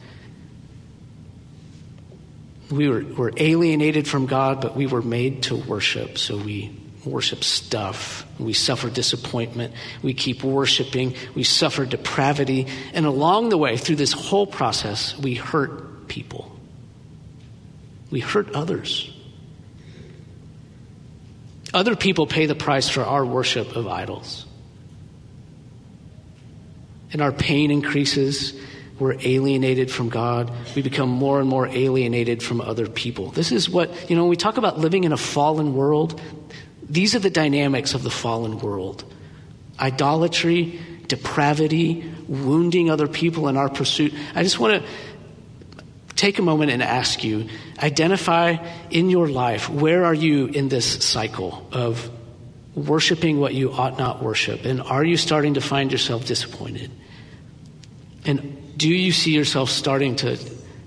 We 2.70 2.88
were, 2.88 3.04
were 3.04 3.32
alienated 3.36 4.08
from 4.08 4.26
God, 4.26 4.62
but 4.62 4.74
we 4.74 4.86
were 4.86 5.02
made 5.02 5.42
to 5.44 5.56
worship, 5.56 6.16
so 6.16 6.38
we 6.38 6.74
worship 7.04 7.44
stuff. 7.44 8.26
We 8.38 8.54
suffer 8.54 8.88
disappointment. 8.88 9.74
We 10.02 10.14
keep 10.14 10.42
worshiping. 10.42 11.14
We 11.34 11.44
suffer 11.44 11.84
depravity. 11.84 12.68
And 12.94 13.04
along 13.04 13.50
the 13.50 13.58
way, 13.58 13.76
through 13.76 13.96
this 13.96 14.12
whole 14.12 14.46
process, 14.46 15.18
we 15.18 15.34
hurt 15.34 16.08
people. 16.08 16.51
We 18.12 18.20
hurt 18.20 18.54
others. 18.54 19.10
Other 21.74 21.96
people 21.96 22.26
pay 22.26 22.44
the 22.44 22.54
price 22.54 22.88
for 22.88 23.02
our 23.02 23.24
worship 23.24 23.74
of 23.74 23.88
idols. 23.88 24.44
And 27.12 27.22
our 27.22 27.32
pain 27.32 27.70
increases. 27.70 28.52
We're 28.98 29.16
alienated 29.18 29.90
from 29.90 30.10
God. 30.10 30.52
We 30.76 30.82
become 30.82 31.08
more 31.08 31.40
and 31.40 31.48
more 31.48 31.66
alienated 31.66 32.42
from 32.42 32.60
other 32.60 32.86
people. 32.86 33.30
This 33.30 33.50
is 33.50 33.68
what, 33.68 34.10
you 34.10 34.14
know, 34.14 34.22
when 34.22 34.30
we 34.30 34.36
talk 34.36 34.58
about 34.58 34.78
living 34.78 35.04
in 35.04 35.12
a 35.12 35.16
fallen 35.16 35.74
world, 35.74 36.20
these 36.88 37.14
are 37.14 37.18
the 37.18 37.30
dynamics 37.30 37.94
of 37.94 38.02
the 38.02 38.10
fallen 38.10 38.58
world 38.58 39.04
idolatry, 39.80 40.78
depravity, 41.08 42.08
wounding 42.28 42.90
other 42.90 43.08
people 43.08 43.48
in 43.48 43.56
our 43.56 43.68
pursuit. 43.68 44.14
I 44.34 44.42
just 44.42 44.60
want 44.60 44.82
to 44.82 44.88
take 46.22 46.38
a 46.38 46.42
moment 46.42 46.70
and 46.70 46.84
ask 46.84 47.24
you 47.24 47.48
identify 47.80 48.56
in 48.90 49.10
your 49.10 49.28
life 49.28 49.68
where 49.68 50.04
are 50.04 50.14
you 50.14 50.46
in 50.46 50.68
this 50.68 51.04
cycle 51.04 51.66
of 51.72 52.08
worshiping 52.76 53.40
what 53.40 53.54
you 53.54 53.72
ought 53.72 53.98
not 53.98 54.22
worship? 54.22 54.64
And 54.64 54.80
are 54.80 55.04
you 55.04 55.16
starting 55.16 55.54
to 55.54 55.60
find 55.60 55.90
yourself 55.90 56.24
disappointed? 56.24 56.92
And 58.24 58.78
do 58.78 58.88
you 58.88 59.10
see 59.10 59.34
yourself 59.34 59.68
starting 59.68 60.14
to 60.16 60.38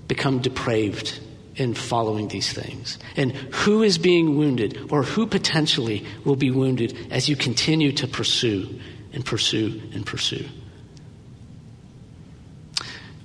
become 0.08 0.38
depraved 0.38 1.20
in 1.54 1.74
following 1.74 2.28
these 2.28 2.50
things? 2.50 2.98
And 3.14 3.32
who 3.32 3.82
is 3.82 3.98
being 3.98 4.38
wounded 4.38 4.88
or 4.90 5.02
who 5.02 5.26
potentially 5.26 6.06
will 6.24 6.36
be 6.36 6.50
wounded 6.50 6.96
as 7.10 7.28
you 7.28 7.36
continue 7.36 7.92
to 7.92 8.08
pursue 8.08 8.80
and 9.12 9.22
pursue 9.22 9.82
and 9.92 10.06
pursue? 10.06 10.46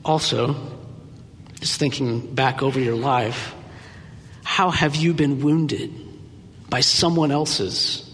Also, 0.03 0.80
just 1.61 1.79
thinking 1.79 2.33
back 2.33 2.61
over 2.61 2.79
your 2.79 2.95
life, 2.95 3.55
how 4.43 4.71
have 4.71 4.95
you 4.95 5.13
been 5.13 5.41
wounded 5.41 5.93
by 6.69 6.81
someone 6.81 7.31
else's 7.31 8.09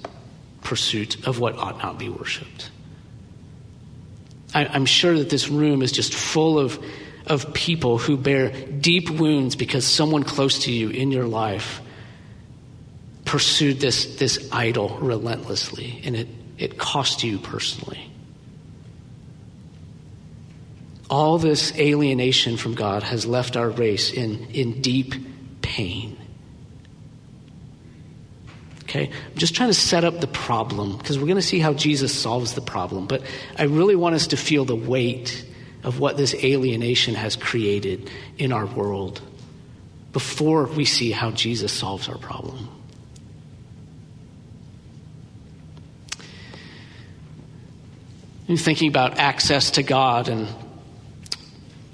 pursuit 0.61 1.25
of 1.25 1.39
what 1.39 1.57
ought 1.57 1.81
not 1.81 1.97
be 1.97 2.09
worshiped? 2.09 2.69
I, 4.53 4.65
am 4.75 4.85
sure 4.85 5.17
that 5.17 5.29
this 5.29 5.49
room 5.49 5.81
is 5.81 5.91
just 5.91 6.13
full 6.13 6.59
of, 6.59 6.77
of 7.25 7.53
people 7.53 7.97
who 7.97 8.17
bear 8.17 8.49
deep 8.49 9.09
wounds 9.09 9.55
because 9.55 9.85
someone 9.85 10.23
close 10.23 10.63
to 10.65 10.71
you 10.71 10.89
in 10.89 11.11
your 11.11 11.25
life 11.25 11.81
pursued 13.23 13.79
this, 13.79 14.17
this 14.17 14.49
idol 14.51 14.97
relentlessly, 14.99 16.01
and 16.03 16.15
it, 16.15 16.27
it 16.57 16.77
cost 16.77 17.23
you 17.23 17.37
personally. 17.37 18.11
All 21.09 21.37
this 21.37 21.77
alienation 21.77 22.57
from 22.57 22.75
God 22.75 23.03
has 23.03 23.25
left 23.25 23.55
our 23.55 23.69
race 23.69 24.11
in, 24.11 24.47
in 24.51 24.81
deep 24.81 25.13
pain. 25.61 26.17
Okay? 28.83 29.09
I'm 29.09 29.37
just 29.37 29.55
trying 29.55 29.69
to 29.69 29.73
set 29.73 30.03
up 30.03 30.19
the 30.21 30.27
problem 30.27 30.97
because 30.97 31.17
we're 31.17 31.27
going 31.27 31.35
to 31.35 31.41
see 31.41 31.59
how 31.59 31.73
Jesus 31.73 32.13
solves 32.13 32.53
the 32.53 32.61
problem. 32.61 33.05
But 33.05 33.21
I 33.57 33.63
really 33.63 33.95
want 33.95 34.15
us 34.15 34.27
to 34.27 34.37
feel 34.37 34.65
the 34.65 34.75
weight 34.75 35.45
of 35.83 35.99
what 35.99 36.17
this 36.17 36.33
alienation 36.35 37.15
has 37.15 37.35
created 37.35 38.09
in 38.37 38.51
our 38.51 38.65
world 38.65 39.21
before 40.13 40.65
we 40.65 40.85
see 40.85 41.11
how 41.11 41.31
Jesus 41.31 41.71
solves 41.71 42.09
our 42.09 42.17
problem. 42.17 42.69
I'm 48.49 48.57
thinking 48.57 48.87
about 48.87 49.19
access 49.19 49.71
to 49.71 49.83
God 49.83 50.29
and 50.29 50.47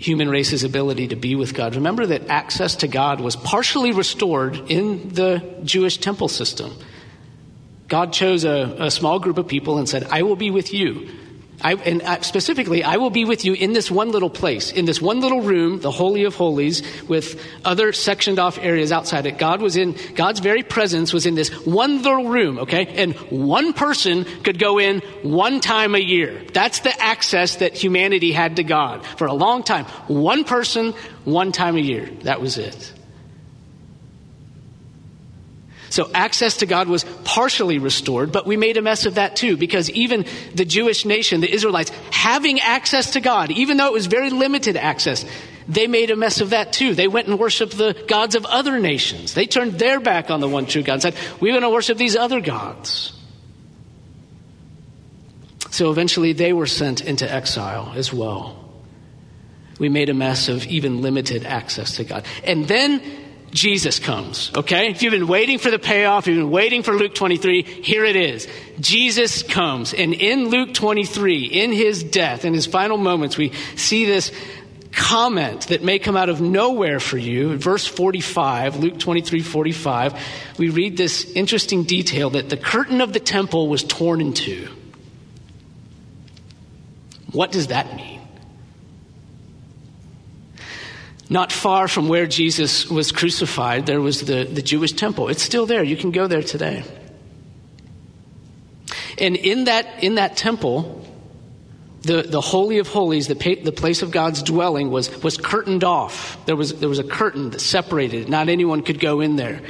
human 0.03 0.29
race's 0.29 0.63
ability 0.65 1.07
to 1.07 1.15
be 1.15 1.35
with 1.35 1.53
God. 1.53 1.75
Remember 1.75 2.05
that 2.05 2.27
access 2.27 2.75
to 2.77 2.89
God 2.89 3.21
was 3.21 3.37
partially 3.37 3.93
restored 3.93 4.69
in 4.69 5.09
the 5.09 5.41
Jewish 5.63 5.97
temple 5.97 6.27
system. 6.27 6.73
God 7.87 8.11
chose 8.11 8.43
a, 8.43 8.75
a 8.79 8.91
small 8.91 9.19
group 9.19 9.37
of 9.37 9.47
people 9.47 9.77
and 9.77 9.87
said, 9.87 10.07
I 10.11 10.23
will 10.23 10.35
be 10.35 10.51
with 10.51 10.73
you. 10.73 11.09
I, 11.63 11.75
and 11.75 12.25
specifically, 12.25 12.83
I 12.83 12.97
will 12.97 13.09
be 13.09 13.25
with 13.25 13.45
you 13.45 13.53
in 13.53 13.73
this 13.73 13.89
one 13.89 14.11
little 14.11 14.29
place, 14.29 14.71
in 14.71 14.85
this 14.85 15.01
one 15.01 15.21
little 15.21 15.41
room, 15.41 15.79
the 15.79 15.91
Holy 15.91 16.25
of 16.25 16.35
Holies, 16.35 16.83
with 17.07 17.41
other 17.63 17.93
sectioned 17.93 18.39
off 18.39 18.57
areas 18.57 18.91
outside 18.91 19.25
it. 19.25 19.37
God 19.37 19.61
was 19.61 19.75
in, 19.75 19.95
God's 20.15 20.39
very 20.39 20.63
presence 20.63 21.13
was 21.13 21.25
in 21.25 21.35
this 21.35 21.49
one 21.65 22.01
little 22.01 22.29
room, 22.29 22.59
okay? 22.59 22.87
And 22.87 23.15
one 23.29 23.73
person 23.73 24.25
could 24.43 24.59
go 24.59 24.79
in 24.79 24.99
one 25.21 25.59
time 25.59 25.95
a 25.95 25.99
year. 25.99 26.43
That's 26.53 26.81
the 26.81 27.01
access 27.01 27.57
that 27.57 27.73
humanity 27.75 28.31
had 28.31 28.57
to 28.57 28.63
God 28.63 29.05
for 29.05 29.27
a 29.27 29.33
long 29.33 29.63
time. 29.63 29.85
One 30.07 30.43
person, 30.43 30.93
one 31.23 31.51
time 31.51 31.75
a 31.75 31.81
year. 31.81 32.09
That 32.23 32.41
was 32.41 32.57
it. 32.57 32.92
So 35.93 36.09
access 36.11 36.57
to 36.57 36.65
God 36.65 36.87
was 36.87 37.03
partially 37.23 37.77
restored, 37.77 38.31
but 38.31 38.47
we 38.47 38.57
made 38.57 38.77
a 38.77 38.81
mess 38.81 39.05
of 39.05 39.13
that 39.13 39.35
too, 39.35 39.57
because 39.57 39.91
even 39.91 40.25
the 40.55 40.65
Jewish 40.65 41.05
nation, 41.05 41.39
the 41.39 41.53
Israelites, 41.53 41.91
having 42.09 42.59
access 42.59 43.11
to 43.11 43.21
God, 43.21 43.51
even 43.51 43.77
though 43.77 43.85
it 43.85 43.93
was 43.93 44.07
very 44.07 44.31
limited 44.31 44.75
access, 44.75 45.23
they 45.67 45.85
made 45.85 46.09
a 46.09 46.15
mess 46.15 46.41
of 46.41 46.49
that 46.49 46.73
too. 46.73 46.95
They 46.95 47.07
went 47.07 47.27
and 47.27 47.37
worshiped 47.37 47.77
the 47.77 47.93
gods 48.07 48.33
of 48.33 48.43
other 48.45 48.79
nations. 48.79 49.35
They 49.35 49.45
turned 49.45 49.73
their 49.73 49.99
back 49.99 50.31
on 50.31 50.39
the 50.39 50.49
one 50.49 50.65
true 50.65 50.81
God 50.81 50.93
and 50.93 51.01
said, 51.03 51.15
we're 51.39 51.53
going 51.53 51.61
to 51.61 51.69
worship 51.69 51.99
these 51.99 52.15
other 52.15 52.41
gods. 52.41 53.13
So 55.69 55.91
eventually 55.91 56.33
they 56.33 56.53
were 56.53 56.65
sent 56.65 57.01
into 57.01 57.31
exile 57.31 57.93
as 57.95 58.11
well. 58.11 58.57
We 59.77 59.89
made 59.89 60.09
a 60.09 60.15
mess 60.15 60.49
of 60.49 60.65
even 60.65 61.03
limited 61.03 61.45
access 61.45 61.97
to 61.97 62.03
God. 62.03 62.25
And 62.43 62.67
then 62.67 63.22
Jesus 63.53 63.99
comes, 63.99 64.51
okay? 64.55 64.89
If 64.89 65.03
you've 65.03 65.11
been 65.11 65.27
waiting 65.27 65.59
for 65.59 65.69
the 65.69 65.77
payoff, 65.77 66.25
you've 66.25 66.37
been 66.37 66.51
waiting 66.51 66.81
for 66.81 66.93
Luke 66.95 67.13
23, 67.13 67.61
here 67.61 68.03
it 68.03 68.15
is. 68.15 68.47
Jesus 68.79 69.43
comes. 69.43 69.93
And 69.93 70.13
in 70.13 70.49
Luke 70.49 70.73
23, 70.73 71.45
in 71.45 71.71
his 71.71 72.03
death, 72.03 72.45
in 72.45 72.55
his 72.55 72.65
final 72.65 72.97
moments, 72.97 73.37
we 73.37 73.51
see 73.75 74.05
this 74.05 74.31
comment 74.91 75.67
that 75.67 75.83
may 75.83 75.99
come 75.99 76.17
out 76.17 76.29
of 76.29 76.41
nowhere 76.41 76.99
for 76.99 77.17
you. 77.17 77.55
Verse 77.57 77.85
45, 77.85 78.77
Luke 78.77 78.99
23, 78.99 79.41
45, 79.41 80.19
we 80.57 80.69
read 80.69 80.97
this 80.97 81.31
interesting 81.33 81.83
detail 81.83 82.31
that 82.31 82.49
the 82.49 82.57
curtain 82.57 83.01
of 83.01 83.13
the 83.13 83.19
temple 83.19 83.67
was 83.67 83.83
torn 83.83 84.19
in 84.19 84.33
two. 84.33 84.67
What 87.31 87.51
does 87.51 87.67
that 87.67 87.95
mean? 87.95 88.21
Not 91.29 91.51
far 91.51 91.87
from 91.87 92.09
where 92.09 92.27
Jesus 92.27 92.89
was 92.89 93.11
crucified, 93.11 93.85
there 93.85 94.01
was 94.01 94.21
the, 94.21 94.43
the 94.43 94.61
Jewish 94.61 94.91
temple. 94.91 95.29
It's 95.29 95.41
still 95.41 95.65
there. 95.65 95.83
You 95.83 95.95
can 95.95 96.11
go 96.11 96.27
there 96.27 96.43
today. 96.43 96.83
And 99.17 99.35
in 99.35 99.65
that, 99.65 100.03
in 100.03 100.15
that 100.15 100.35
temple, 100.35 101.07
the, 102.01 102.23
the 102.23 102.41
Holy 102.41 102.79
of 102.79 102.87
Holies, 102.87 103.27
the, 103.27 103.35
the 103.63 103.71
place 103.71 104.01
of 104.01 104.11
God's 104.11 104.43
dwelling, 104.43 104.91
was, 104.91 105.23
was 105.23 105.37
curtained 105.37 105.83
off. 105.83 106.45
There 106.45 106.55
was, 106.55 106.73
there 106.79 106.89
was 106.89 106.99
a 106.99 107.03
curtain 107.03 107.51
that 107.51 107.61
separated 107.61 108.23
it. 108.23 108.29
Not 108.29 108.49
anyone 108.49 108.83
could 108.83 108.99
go 108.99 109.21
in 109.21 109.37
there. 109.37 109.61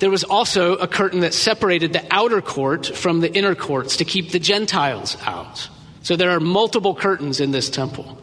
There 0.00 0.10
was 0.10 0.24
also 0.24 0.74
a 0.74 0.86
curtain 0.86 1.20
that 1.20 1.32
separated 1.32 1.94
the 1.94 2.04
outer 2.10 2.42
court 2.42 2.86
from 2.86 3.20
the 3.20 3.32
inner 3.32 3.54
courts 3.54 3.96
to 3.98 4.04
keep 4.04 4.30
the 4.30 4.38
Gentiles 4.38 5.16
out. 5.22 5.70
So 6.04 6.16
there 6.16 6.30
are 6.30 6.38
multiple 6.40 6.94
curtains 6.94 7.40
in 7.40 7.50
this 7.50 7.70
temple. 7.70 8.18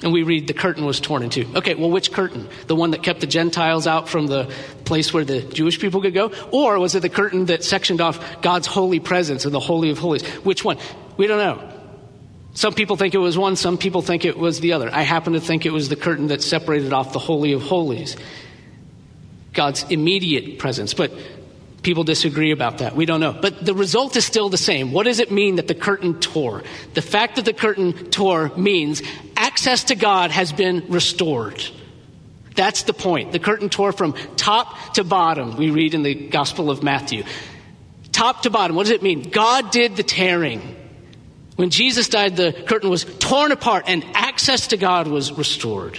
And 0.00 0.12
we 0.12 0.22
read 0.22 0.46
the 0.46 0.54
curtain 0.54 0.84
was 0.84 1.00
torn 1.00 1.24
in 1.24 1.30
two. 1.30 1.44
Okay, 1.56 1.74
well, 1.74 1.90
which 1.90 2.12
curtain? 2.12 2.48
The 2.68 2.76
one 2.76 2.92
that 2.92 3.02
kept 3.02 3.20
the 3.20 3.26
Gentiles 3.26 3.88
out 3.88 4.08
from 4.08 4.28
the 4.28 4.48
place 4.84 5.12
where 5.12 5.24
the 5.24 5.42
Jewish 5.42 5.80
people 5.80 6.00
could 6.00 6.14
go? 6.14 6.30
Or 6.52 6.78
was 6.78 6.94
it 6.94 7.00
the 7.00 7.08
curtain 7.08 7.46
that 7.46 7.64
sectioned 7.64 8.00
off 8.00 8.40
God's 8.40 8.68
holy 8.68 9.00
presence 9.00 9.44
and 9.44 9.52
the 9.52 9.60
Holy 9.60 9.90
of 9.90 9.98
Holies? 9.98 10.24
Which 10.44 10.64
one? 10.64 10.78
We 11.16 11.26
don't 11.26 11.38
know. 11.38 11.68
Some 12.54 12.74
people 12.74 12.94
think 12.94 13.14
it 13.14 13.18
was 13.18 13.36
one, 13.36 13.56
some 13.56 13.76
people 13.76 14.02
think 14.02 14.24
it 14.24 14.38
was 14.38 14.60
the 14.60 14.74
other. 14.74 14.88
I 14.92 15.02
happen 15.02 15.32
to 15.32 15.40
think 15.40 15.66
it 15.66 15.72
was 15.72 15.88
the 15.88 15.96
curtain 15.96 16.28
that 16.28 16.42
separated 16.42 16.92
off 16.92 17.12
the 17.12 17.18
Holy 17.18 17.52
of 17.52 17.62
Holies, 17.62 18.16
God's 19.52 19.84
immediate 19.90 20.60
presence. 20.60 20.94
But 20.94 21.12
People 21.82 22.02
disagree 22.02 22.50
about 22.50 22.78
that. 22.78 22.96
We 22.96 23.06
don't 23.06 23.20
know. 23.20 23.32
But 23.32 23.64
the 23.64 23.74
result 23.74 24.16
is 24.16 24.24
still 24.24 24.48
the 24.48 24.58
same. 24.58 24.92
What 24.92 25.04
does 25.04 25.20
it 25.20 25.30
mean 25.30 25.56
that 25.56 25.68
the 25.68 25.74
curtain 25.74 26.18
tore? 26.18 26.64
The 26.94 27.02
fact 27.02 27.36
that 27.36 27.44
the 27.44 27.52
curtain 27.52 27.92
tore 28.10 28.50
means 28.56 29.00
access 29.36 29.84
to 29.84 29.94
God 29.94 30.30
has 30.32 30.52
been 30.52 30.86
restored. 30.88 31.64
That's 32.56 32.82
the 32.82 32.92
point. 32.92 33.30
The 33.30 33.38
curtain 33.38 33.68
tore 33.68 33.92
from 33.92 34.14
top 34.36 34.94
to 34.94 35.04
bottom, 35.04 35.56
we 35.56 35.70
read 35.70 35.94
in 35.94 36.02
the 36.02 36.14
Gospel 36.14 36.70
of 36.70 36.82
Matthew. 36.82 37.22
Top 38.10 38.42
to 38.42 38.50
bottom, 38.50 38.74
what 38.74 38.84
does 38.84 38.90
it 38.90 39.02
mean? 39.02 39.30
God 39.30 39.70
did 39.70 39.94
the 39.94 40.02
tearing. 40.02 40.74
When 41.54 41.70
Jesus 41.70 42.08
died, 42.08 42.36
the 42.36 42.52
curtain 42.52 42.90
was 42.90 43.04
torn 43.04 43.52
apart 43.52 43.84
and 43.86 44.04
access 44.14 44.68
to 44.68 44.76
God 44.76 45.06
was 45.06 45.30
restored. 45.30 45.98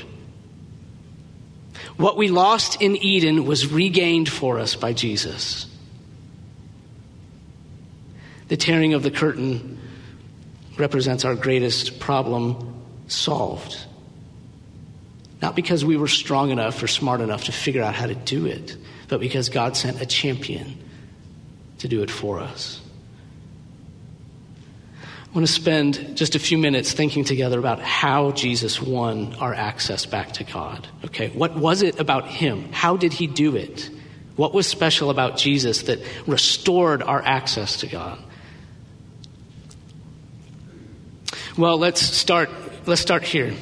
What 1.96 2.18
we 2.18 2.28
lost 2.28 2.82
in 2.82 2.98
Eden 2.98 3.46
was 3.46 3.72
regained 3.72 4.28
for 4.28 4.60
us 4.60 4.76
by 4.76 4.92
Jesus 4.92 5.69
the 8.50 8.58
tearing 8.58 8.94
of 8.94 9.04
the 9.04 9.12
curtain 9.12 9.80
represents 10.78 11.24
our 11.24 11.36
greatest 11.36 12.00
problem 12.00 12.84
solved. 13.08 13.78
Not 15.42 15.56
because 15.56 15.86
we 15.86 15.96
were 15.96 16.08
strong 16.08 16.52
enough 16.52 16.84
or 16.84 16.88
smart 16.88 17.22
enough 17.22 17.46
to 17.46 17.52
figure 17.52 17.82
out 17.82 17.96
how 17.96 18.08
to 18.08 18.16
do 18.16 18.46
it, 18.46 18.76
but 19.08 19.20
because 19.20 19.50
God 19.50 19.78
sent 19.78 20.02
a 20.02 20.06
champion 20.06 20.78
to 21.78 21.88
do 21.88 22.02
it 22.04 22.12
for 22.12 22.40
us. 22.40 22.82
I 25.02 25.32
want 25.36 25.46
to 25.46 25.54
spend 25.54 26.18
just 26.18 26.34
a 26.34 26.40
few 26.40 26.58
minutes 26.58 26.92
thinking 26.92 27.24
together 27.24 27.60
about 27.60 27.80
how 27.82 28.32
Jesus 28.32 28.82
won 28.82 29.36
our 29.36 29.54
access 29.54 30.08
back 30.08 30.34
to 30.34 30.44
God. 30.44 30.88
Okay, 31.06 31.30
what 31.30 31.56
was 31.56 31.84
it 31.84 32.00
about 32.00 32.28
him? 32.28 32.72
How 32.72 32.98
did 32.98 33.14
he 33.14 33.28
do 33.28 33.56
it? 33.56 33.92
What 34.36 34.56
was 34.56 34.66
special 34.66 35.12
about 35.12 35.38
Jesus 35.38 35.84
that 35.84 36.00
restored 36.26 37.04
our 37.04 37.22
access 37.22 37.78
to 37.82 37.88
God? 37.88 38.24
Well, 41.60 41.78
let's 41.78 42.00
start, 42.02 42.50
let's 42.86 43.02
start 43.02 43.22
here. 43.22 43.54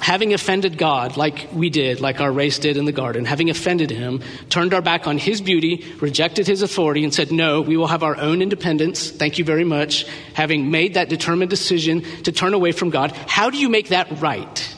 Having 0.00 0.34
offended 0.34 0.76
God, 0.76 1.16
like 1.16 1.48
we 1.52 1.70
did, 1.70 2.00
like 2.00 2.20
our 2.20 2.32
race 2.32 2.58
did 2.58 2.76
in 2.76 2.86
the 2.86 2.92
garden, 2.92 3.24
having 3.24 3.50
offended 3.50 3.92
him, 3.92 4.20
turned 4.48 4.74
our 4.74 4.82
back 4.82 5.06
on 5.06 5.16
his 5.16 5.40
beauty, 5.40 5.84
rejected 6.00 6.48
his 6.48 6.62
authority, 6.62 7.04
and 7.04 7.14
said, 7.14 7.30
No, 7.30 7.60
we 7.60 7.76
will 7.76 7.86
have 7.86 8.02
our 8.02 8.16
own 8.16 8.42
independence. 8.42 9.12
Thank 9.12 9.38
you 9.38 9.44
very 9.44 9.62
much. 9.62 10.06
Having 10.32 10.72
made 10.72 10.94
that 10.94 11.08
determined 11.08 11.50
decision 11.50 12.02
to 12.24 12.32
turn 12.32 12.52
away 12.52 12.72
from 12.72 12.90
God, 12.90 13.12
how 13.12 13.48
do 13.48 13.58
you 13.58 13.68
make 13.68 13.90
that 13.90 14.20
right? 14.20 14.76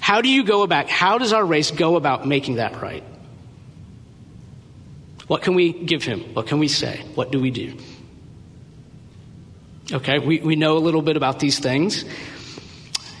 How 0.00 0.20
do 0.20 0.28
you 0.28 0.42
go 0.42 0.64
about, 0.64 0.88
how 0.88 1.18
does 1.18 1.32
our 1.32 1.46
race 1.46 1.70
go 1.70 1.94
about 1.94 2.26
making 2.26 2.56
that 2.56 2.82
right? 2.82 3.04
What 5.28 5.42
can 5.42 5.54
we 5.54 5.72
give 5.72 6.02
him? 6.02 6.22
What 6.34 6.48
can 6.48 6.58
we 6.58 6.66
say? 6.66 7.04
What 7.14 7.30
do 7.30 7.38
we 7.38 7.52
do? 7.52 7.78
Okay, 9.92 10.18
we, 10.18 10.40
we 10.40 10.56
know 10.56 10.78
a 10.78 10.80
little 10.80 11.02
bit 11.02 11.18
about 11.18 11.38
these 11.38 11.58
things. 11.58 12.06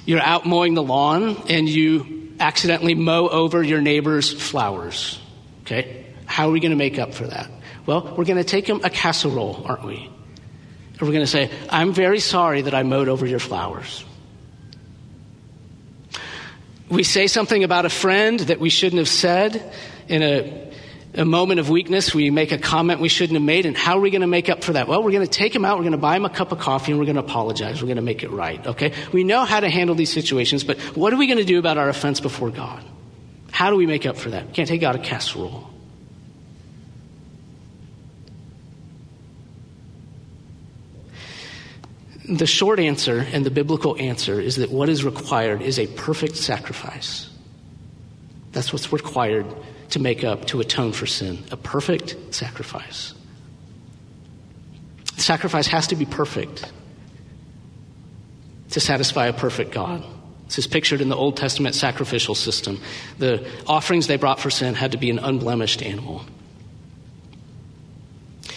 You're 0.06 0.22
out 0.22 0.46
mowing 0.46 0.72
the 0.72 0.82
lawn 0.82 1.36
and 1.50 1.68
you 1.68 2.32
accidentally 2.40 2.94
mow 2.94 3.28
over 3.28 3.62
your 3.62 3.82
neighbor's 3.82 4.32
flowers. 4.32 5.20
Okay, 5.62 6.06
how 6.24 6.48
are 6.48 6.50
we 6.50 6.60
going 6.60 6.70
to 6.70 6.76
make 6.76 6.98
up 6.98 7.12
for 7.12 7.26
that? 7.26 7.50
Well, 7.84 8.14
we're 8.16 8.24
going 8.24 8.38
to 8.38 8.44
take 8.44 8.66
him 8.66 8.80
a 8.84 8.90
casserole, 8.90 9.62
aren't 9.66 9.84
we? 9.84 9.96
And 9.96 11.00
we're 11.02 11.08
going 11.08 11.20
to 11.20 11.26
say, 11.26 11.50
I'm 11.68 11.92
very 11.92 12.20
sorry 12.20 12.62
that 12.62 12.74
I 12.74 12.84
mowed 12.84 13.08
over 13.08 13.26
your 13.26 13.38
flowers. 13.38 14.04
We 16.88 17.02
say 17.02 17.26
something 17.26 17.64
about 17.64 17.84
a 17.84 17.90
friend 17.90 18.40
that 18.40 18.60
we 18.60 18.70
shouldn't 18.70 18.98
have 18.98 19.08
said 19.08 19.74
in 20.08 20.22
a 20.22 20.71
a 21.14 21.24
moment 21.24 21.60
of 21.60 21.68
weakness, 21.68 22.14
we 22.14 22.30
make 22.30 22.52
a 22.52 22.58
comment 22.58 23.00
we 23.00 23.08
shouldn't 23.08 23.34
have 23.34 23.42
made, 23.42 23.66
and 23.66 23.76
how 23.76 23.98
are 23.98 24.00
we 24.00 24.10
going 24.10 24.22
to 24.22 24.26
make 24.26 24.48
up 24.48 24.64
for 24.64 24.72
that? 24.72 24.88
Well, 24.88 25.02
we're 25.02 25.10
going 25.10 25.26
to 25.26 25.30
take 25.30 25.54
him 25.54 25.64
out, 25.64 25.76
we're 25.76 25.84
going 25.84 25.92
to 25.92 25.98
buy 25.98 26.16
him 26.16 26.24
a 26.24 26.30
cup 26.30 26.52
of 26.52 26.58
coffee, 26.58 26.92
and 26.92 26.98
we're 26.98 27.04
going 27.04 27.16
to 27.16 27.22
apologize. 27.22 27.82
We're 27.82 27.88
going 27.88 27.96
to 27.96 28.02
make 28.02 28.22
it 28.22 28.30
right, 28.30 28.66
okay? 28.66 28.92
We 29.12 29.22
know 29.24 29.44
how 29.44 29.60
to 29.60 29.68
handle 29.68 29.94
these 29.94 30.12
situations, 30.12 30.64
but 30.64 30.78
what 30.96 31.12
are 31.12 31.16
we 31.16 31.26
going 31.26 31.38
to 31.38 31.44
do 31.44 31.58
about 31.58 31.76
our 31.76 31.88
offense 31.88 32.20
before 32.20 32.50
God? 32.50 32.82
How 33.50 33.68
do 33.70 33.76
we 33.76 33.86
make 33.86 34.06
up 34.06 34.16
for 34.16 34.30
that? 34.30 34.46
We 34.46 34.52
can't 34.52 34.68
take 34.68 34.82
out 34.82 34.94
a 34.94 34.98
casserole. 34.98 35.68
The 42.26 42.46
short 42.46 42.78
answer 42.80 43.18
and 43.18 43.44
the 43.44 43.50
biblical 43.50 43.98
answer 43.98 44.40
is 44.40 44.56
that 44.56 44.70
what 44.70 44.88
is 44.88 45.04
required 45.04 45.60
is 45.60 45.78
a 45.78 45.86
perfect 45.88 46.36
sacrifice. 46.36 47.28
That's 48.52 48.72
what's 48.72 48.92
required 48.92 49.46
to 49.92 49.98
make 49.98 50.24
up, 50.24 50.46
to 50.46 50.60
atone 50.60 50.92
for 50.92 51.06
sin. 51.06 51.38
A 51.50 51.56
perfect 51.56 52.16
sacrifice. 52.34 53.14
sacrifice 55.16 55.68
has 55.68 55.86
to 55.88 55.96
be 55.96 56.04
perfect. 56.04 56.70
to 58.70 58.80
satisfy 58.80 59.26
a 59.26 59.32
perfect 59.34 59.70
God. 59.70 60.02
This 60.46 60.58
is 60.58 60.66
pictured 60.66 61.00
in 61.02 61.08
the 61.10 61.16
Old 61.16 61.36
Testament 61.36 61.74
sacrificial 61.74 62.34
system. 62.34 62.80
The 63.18 63.46
offerings 63.66 64.06
they 64.06 64.16
brought 64.16 64.40
for 64.40 64.50
sin 64.50 64.74
had 64.74 64.92
to 64.92 64.98
be 64.98 65.10
an 65.10 65.18
unblemished 65.18 65.82
animal. 65.82 66.24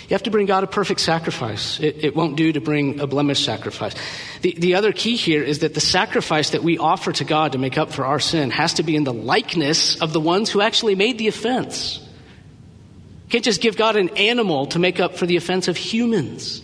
You 0.08 0.14
have 0.14 0.24
to 0.24 0.30
bring 0.30 0.46
God 0.46 0.64
a 0.64 0.68
perfect 0.68 1.00
sacrifice. 1.00 1.80
It, 1.80 2.04
it, 2.04 2.16
won't 2.16 2.36
do 2.36 2.52
to 2.52 2.62
bring 2.62 3.00
a 3.00 3.08
blemished 3.08 3.44
sacrifice. 3.44 3.96
The, 4.44 4.54
the 4.56 4.76
other 4.76 4.92
key 4.92 5.16
here 5.16 5.42
is 5.42 5.60
that 5.60 5.74
the 5.74 5.82
sacrifice 5.82 6.52
that 6.52 6.64
we 6.64 6.78
offer 6.78 7.12
to 7.14 7.24
God 7.24 7.54
to 7.54 7.58
make 7.58 7.80
up 7.80 7.92
for 7.92 8.06
our 8.06 8.20
sin 8.20 8.52
has 8.52 8.76
to 8.76 8.84
be 8.84 8.96
in 8.96 9.04
the 9.04 9.14
likeness 9.14 10.00
of 10.00 10.14
the 10.14 10.20
ones 10.20 10.52
who 10.52 10.62
actually 10.62 10.94
made 10.94 11.18
the 11.18 11.28
offense. 11.28 11.98
You 11.98 13.30
can't 13.30 13.44
just 13.44 13.62
give 13.62 13.78
God 13.78 13.96
an 13.96 14.10
animal 14.10 14.68
to 14.68 14.80
make 14.80 15.00
up 15.00 15.16
for 15.16 15.26
the 15.26 15.38
offense 15.38 15.68
of 15.68 15.76
humans. 15.76 16.62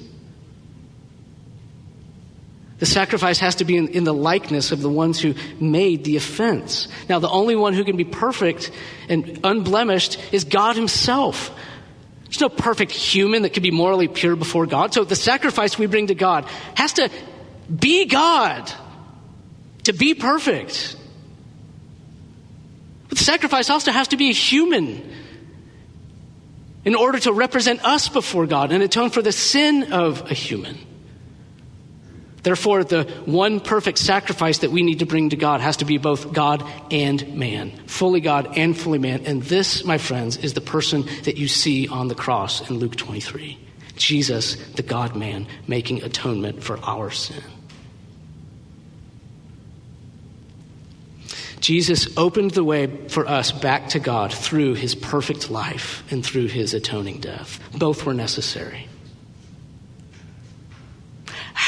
The 2.78 2.86
sacrifice 2.86 3.40
has 3.40 3.56
to 3.56 3.66
be 3.66 3.78
in, 3.78 3.88
in, 3.90 4.04
the 4.04 4.14
likeness 4.14 4.72
of 4.72 4.82
the 4.82 4.90
ones 4.90 5.20
who 5.20 5.36
made 5.60 6.04
the 6.04 6.18
offense. 6.18 6.88
Now, 7.10 7.20
the 7.20 7.30
only 7.30 7.56
one 7.56 7.74
who 7.74 7.84
can 7.84 7.96
be 7.96 8.04
perfect 8.04 8.72
and 9.08 9.40
unblemished 9.44 10.20
is 10.32 10.44
God 10.44 10.76
Himself. 10.76 11.52
There's 12.32 12.40
no 12.40 12.48
perfect 12.48 12.94
human 12.94 13.42
that 13.42 13.52
can 13.52 13.62
be 13.62 13.72
morally 13.72 14.08
pure 14.08 14.38
before 14.38 14.66
God. 14.66 14.94
So 14.94 15.04
the 15.04 15.18
sacrifice 15.18 15.78
we 15.78 15.86
bring 15.86 16.08
to 16.08 16.16
God 16.16 16.46
has 16.76 16.94
to 16.94 17.12
be 17.70 18.06
God 18.06 18.72
to 19.84 19.92
be 19.92 20.14
perfect. 20.14 20.96
But 23.10 23.18
the 23.18 23.24
sacrifice 23.26 23.70
also 23.70 23.92
has 23.92 24.08
to 24.10 24.18
be 24.18 24.30
a 24.30 24.34
human 24.34 25.14
in 26.86 26.96
order 26.96 27.20
to 27.20 27.34
represent 27.34 27.84
us 27.84 28.08
before 28.08 28.48
God 28.48 28.72
and 28.72 28.82
atone 28.82 29.10
for 29.10 29.22
the 29.22 29.34
sin 29.34 29.92
of 29.92 30.32
a 30.32 30.34
human. 30.34 30.78
Therefore, 32.44 32.84
the 32.84 33.04
one 33.26 33.60
perfect 33.60 34.00
sacrifice 34.00 34.60
that 34.60 34.72
we 34.72 34.82
need 34.82 35.00
to 35.00 35.06
bring 35.06 35.30
to 35.30 35.36
God 35.36 35.62
has 35.62 35.78
to 35.78 35.86
be 35.86 35.98
both 35.98 36.34
God 36.34 36.64
and 36.90 37.36
man, 37.36 37.72
fully 37.86 38.20
God 38.20 38.58
and 38.58 38.76
fully 38.76 38.98
man. 38.98 39.26
And 39.26 39.44
this, 39.44 39.86
my 39.86 40.00
friends, 40.00 40.38
is 40.38 40.54
the 40.54 40.62
person 40.62 41.06
that 41.24 41.38
you 41.38 41.48
see 41.48 41.88
on 41.88 42.08
the 42.08 42.16
cross 42.16 42.68
in 42.70 42.78
Luke 42.80 42.96
23 42.96 43.58
Jesus, 43.96 44.56
the 44.72 44.82
God 44.82 45.16
man, 45.16 45.46
making 45.68 46.02
atonement 46.02 46.64
for 46.64 46.80
our 46.84 47.12
sin. 47.12 47.44
Jesus 51.60 52.18
opened 52.18 52.52
the 52.52 52.64
way 52.64 52.88
for 53.08 53.28
us 53.28 53.52
back 53.52 53.90
to 53.90 54.00
God 54.00 54.34
through 54.34 54.74
his 54.74 54.96
perfect 54.96 55.52
life 55.52 56.04
and 56.12 56.26
through 56.26 56.48
his 56.48 56.74
atoning 56.74 57.20
death. 57.20 57.60
Both 57.78 58.04
were 58.04 58.16
necessary. 58.16 58.88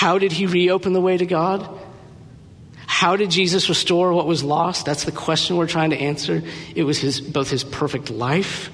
How 0.04 0.18
did 0.18 0.34
he 0.34 0.48
reopen 0.48 0.92
the 0.92 1.00
way 1.00 1.16
to 1.16 1.26
God? 1.26 1.66
How 2.76 3.16
did 3.16 3.32
Jesus 3.32 3.70
restore 3.70 4.12
what 4.12 4.28
was 4.28 4.44
lost? 4.44 4.86
That's 4.86 5.06
the 5.06 5.14
question 5.14 5.56
we're 5.56 5.66
trying 5.66 5.92
to 5.92 5.96
answer. 5.96 6.44
It 6.76 6.84
was 6.84 6.98
his, 6.98 7.22
both 7.22 7.50
his 7.50 7.64
perfect 7.64 8.10
life 8.10 8.70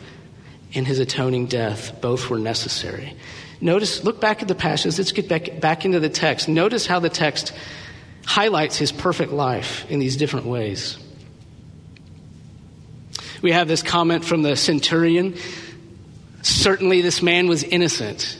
and 0.74 0.88
his 0.88 0.98
atoning 0.98 1.46
death. 1.46 2.02
Both 2.02 2.32
were 2.32 2.40
necessary. 2.40 3.16
Notice, 3.62 4.04
look 4.04 4.20
back 4.20 4.42
at 4.42 4.48
the 4.48 4.56
passage. 4.56 4.98
Let's 4.98 5.12
get 5.12 5.30
back, 5.30 5.60
back 5.62 5.86
into 5.86 6.00
the 6.00 6.10
text. 6.10 6.50
Notice 6.50 6.88
how 6.88 6.98
the 6.98 7.10
text 7.10 7.54
highlights 8.26 8.78
his 8.78 8.92
perfect 8.92 9.32
life 9.32 9.86
in 9.92 10.00
these 10.00 10.18
different 10.18 10.48
ways. 10.48 10.98
We 13.44 13.52
have 13.52 13.68
this 13.68 13.84
comment 13.84 14.26
from 14.26 14.42
the 14.42 14.56
centurion. 14.56 15.36
Certainly, 16.42 17.02
this 17.02 17.22
man 17.22 17.48
was 17.48 17.64
innocent. 17.64 18.36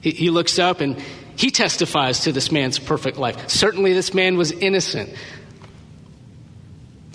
He, 0.00 0.10
he 0.10 0.30
looks 0.30 0.58
up 0.58 0.80
and 0.80 1.00
he 1.36 1.50
testifies 1.50 2.20
to 2.20 2.32
this 2.32 2.52
man's 2.52 2.78
perfect 2.78 3.18
life. 3.18 3.48
Certainly, 3.48 3.92
this 3.92 4.14
man 4.14 4.36
was 4.36 4.52
innocent. 4.52 5.14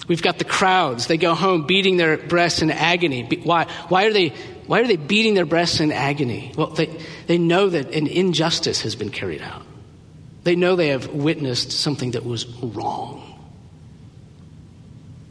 We've 0.08 0.22
got 0.22 0.40
the 0.40 0.44
crowds. 0.44 1.08
They 1.08 1.18
go 1.18 1.36
home 1.36 1.68
beating 1.68 1.98
their 1.98 2.18
breasts 2.18 2.62
in 2.62 2.72
agony. 2.72 3.24
Why, 3.44 3.66
why, 3.90 4.06
are, 4.06 4.14
they, 4.14 4.30
why 4.66 4.82
are 4.82 4.88
they 4.88 4.96
beating 4.96 5.36
their 5.36 5.46
breasts 5.46 5.80
in 5.80 5.92
agony? 5.92 6.52
Well, 6.58 6.72
they, 6.72 6.90
they 7.28 7.38
know 7.38 7.70
that 7.70 7.94
an 7.94 8.08
injustice 8.08 8.82
has 8.82 8.96
been 8.96 9.12
carried 9.12 9.42
out. 9.42 9.66
They 10.44 10.56
know 10.56 10.76
they 10.76 10.88
have 10.88 11.08
witnessed 11.10 11.72
something 11.72 12.12
that 12.12 12.26
was 12.26 12.48
wrong. 12.48 13.26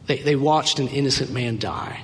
They, 0.05 0.19
they 0.19 0.37
watched 0.37 0.79
an 0.79 0.87
innocent 0.87 1.31
man 1.31 1.57
die. 1.57 2.03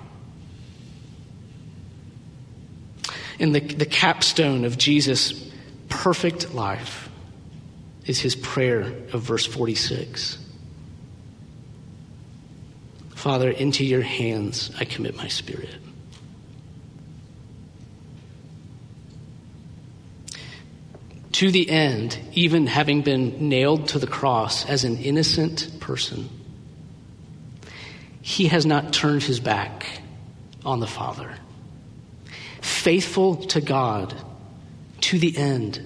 And 3.39 3.55
the, 3.55 3.61
the 3.61 3.85
capstone 3.85 4.65
of 4.65 4.77
Jesus' 4.77 5.31
perfect 5.95 6.53
life 6.53 7.09
is 8.05 8.19
his 8.19 8.35
prayer 8.35 8.81
of 9.13 9.21
verse 9.21 9.45
46. 9.45 10.37
Father, 13.15 13.49
into 13.49 13.83
your 13.83 14.01
hands 14.01 14.71
I 14.79 14.85
commit 14.85 15.15
my 15.15 15.27
spirit. 15.27 15.69
To 21.31 21.51
the 21.51 21.69
end, 21.69 22.19
even 22.33 22.67
having 22.67 23.01
been 23.01 23.49
nailed 23.49 23.89
to 23.89 23.99
the 23.99 24.07
cross 24.07 24.65
as 24.65 24.83
an 24.83 24.97
innocent 24.97 25.79
person, 25.79 26.29
he 28.21 28.47
has 28.47 28.65
not 28.65 28.93
turned 28.93 29.23
his 29.23 29.39
back 29.39 30.01
on 30.63 30.79
the 30.79 30.87
Father. 30.87 31.35
Faithful 32.61 33.35
to 33.35 33.61
God 33.61 34.13
to 35.05 35.19
the 35.19 35.37
end, 35.37 35.79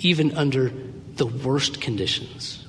even 0.00 0.36
under 0.36 0.72
the 1.14 1.26
worst 1.26 1.80
conditions. 1.80 2.66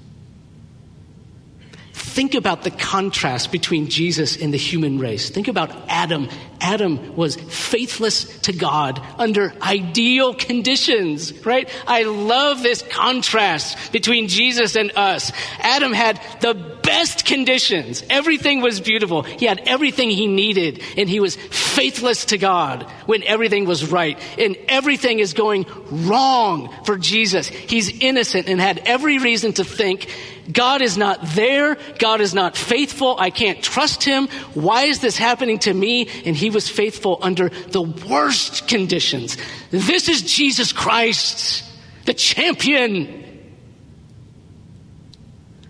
Think 1.93 2.36
about 2.36 2.63
the 2.63 2.71
contrast 2.71 3.51
between 3.51 3.89
Jesus 3.89 4.38
and 4.38 4.53
the 4.53 4.57
human 4.57 4.99
race. 4.99 5.29
Think 5.31 5.47
about 5.47 5.71
Adam. 5.88 6.29
Adam 6.62 7.15
was 7.15 7.36
faithless 7.36 8.39
to 8.41 8.53
God 8.53 9.01
under 9.17 9.53
ideal 9.62 10.33
conditions, 10.33 11.33
right? 11.45 11.69
I 11.88 12.03
love 12.03 12.62
this 12.62 12.83
contrast 12.83 13.91
between 13.91 14.27
Jesus 14.27 14.75
and 14.75 14.91
us. 14.95 15.31
Adam 15.60 15.93
had 15.93 16.21
the 16.41 16.76
best 16.88 17.26
conditions. 17.26 18.02
Everything 18.10 18.62
was 18.62 18.80
beautiful. 18.80 19.23
He 19.23 19.45
had 19.45 19.60
everything 19.65 20.10
he 20.10 20.26
needed 20.26 20.82
and 20.95 21.10
he 21.10 21.19
was 21.19 21.36
faithless 21.36 22.26
to 22.28 22.38
God 22.38 22.84
when 23.06 23.23
everything 23.23 23.65
was 23.65 23.91
right. 23.91 24.17
And 24.39 24.58
everything 24.69 25.19
is 25.19 25.34
going 25.34 25.65
wrong 25.91 26.73
for 26.86 26.97
Jesus. 26.97 27.50
He's 27.50 27.89
innocent 28.00 28.47
and 28.47 28.62
had 28.62 28.80
every 28.86 29.19
reason 29.19 29.52
to 29.54 29.65
think 29.65 30.10
God 30.50 30.82
is 30.82 30.97
not 30.97 31.19
there. 31.36 31.78
God 32.00 32.21
is 32.21 32.34
not 32.34 32.56
faithful. 32.56 33.17
I 33.19 33.32
can't 33.32 33.62
trust 33.62 34.02
him. 34.02 34.30
Why 34.54 34.84
is 34.84 35.02
this 35.02 35.17
happening 35.17 35.60
to 35.60 35.73
me? 35.73 36.08
And 36.23 36.38
he 36.38 36.50
was 36.50 36.69
faithful 36.69 37.19
under 37.21 37.50
the 37.50 37.82
worst 37.82 38.69
conditions. 38.69 39.36
This 39.71 40.08
is 40.08 40.21
Jesus 40.21 40.71
Christ, 40.71 41.65
the 42.06 42.13
champion. 42.13 43.26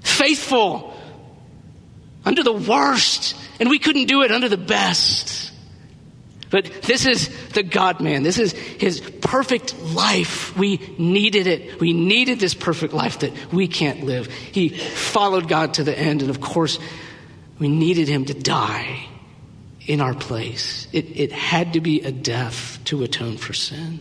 Faithful 0.01 0.93
under 2.27 2.43
the 2.43 2.53
worst. 2.53 3.35
And 3.59 3.69
we 3.69 3.79
couldn't 3.79 4.05
do 4.05 4.21
it 4.21 4.31
under 4.31 4.49
the 4.49 4.57
best. 4.57 5.51
But 6.49 6.65
this 6.83 7.05
is 7.05 7.29
the 7.49 7.63
God 7.63 7.99
man. 7.99 8.23
This 8.23 8.37
is 8.37 8.51
his 8.51 9.01
perfect 9.01 9.81
life. 9.81 10.55
We 10.57 10.77
needed 10.97 11.47
it. 11.47 11.79
We 11.79 11.93
needed 11.93 12.39
this 12.39 12.53
perfect 12.53 12.93
life 12.93 13.19
that 13.19 13.51
we 13.51 13.67
can't 13.67 14.03
live. 14.03 14.27
He 14.27 14.69
followed 14.69 15.47
God 15.47 15.75
to 15.75 15.83
the 15.83 15.97
end. 15.97 16.21
And 16.21 16.29
of 16.29 16.39
course, 16.39 16.79
we 17.59 17.67
needed 17.67 18.07
him 18.07 18.25
to 18.25 18.33
die 18.33 19.07
in 19.85 20.01
our 20.01 20.13
place. 20.13 20.87
It, 20.91 21.19
it 21.19 21.31
had 21.31 21.73
to 21.73 21.81
be 21.81 22.01
a 22.01 22.11
death 22.11 22.79
to 22.85 23.03
atone 23.03 23.37
for 23.37 23.53
sin. 23.53 23.99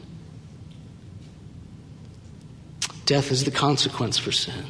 Death 3.06 3.30
is 3.30 3.44
the 3.44 3.52
consequence 3.52 4.18
for 4.18 4.32
sin. 4.32 4.64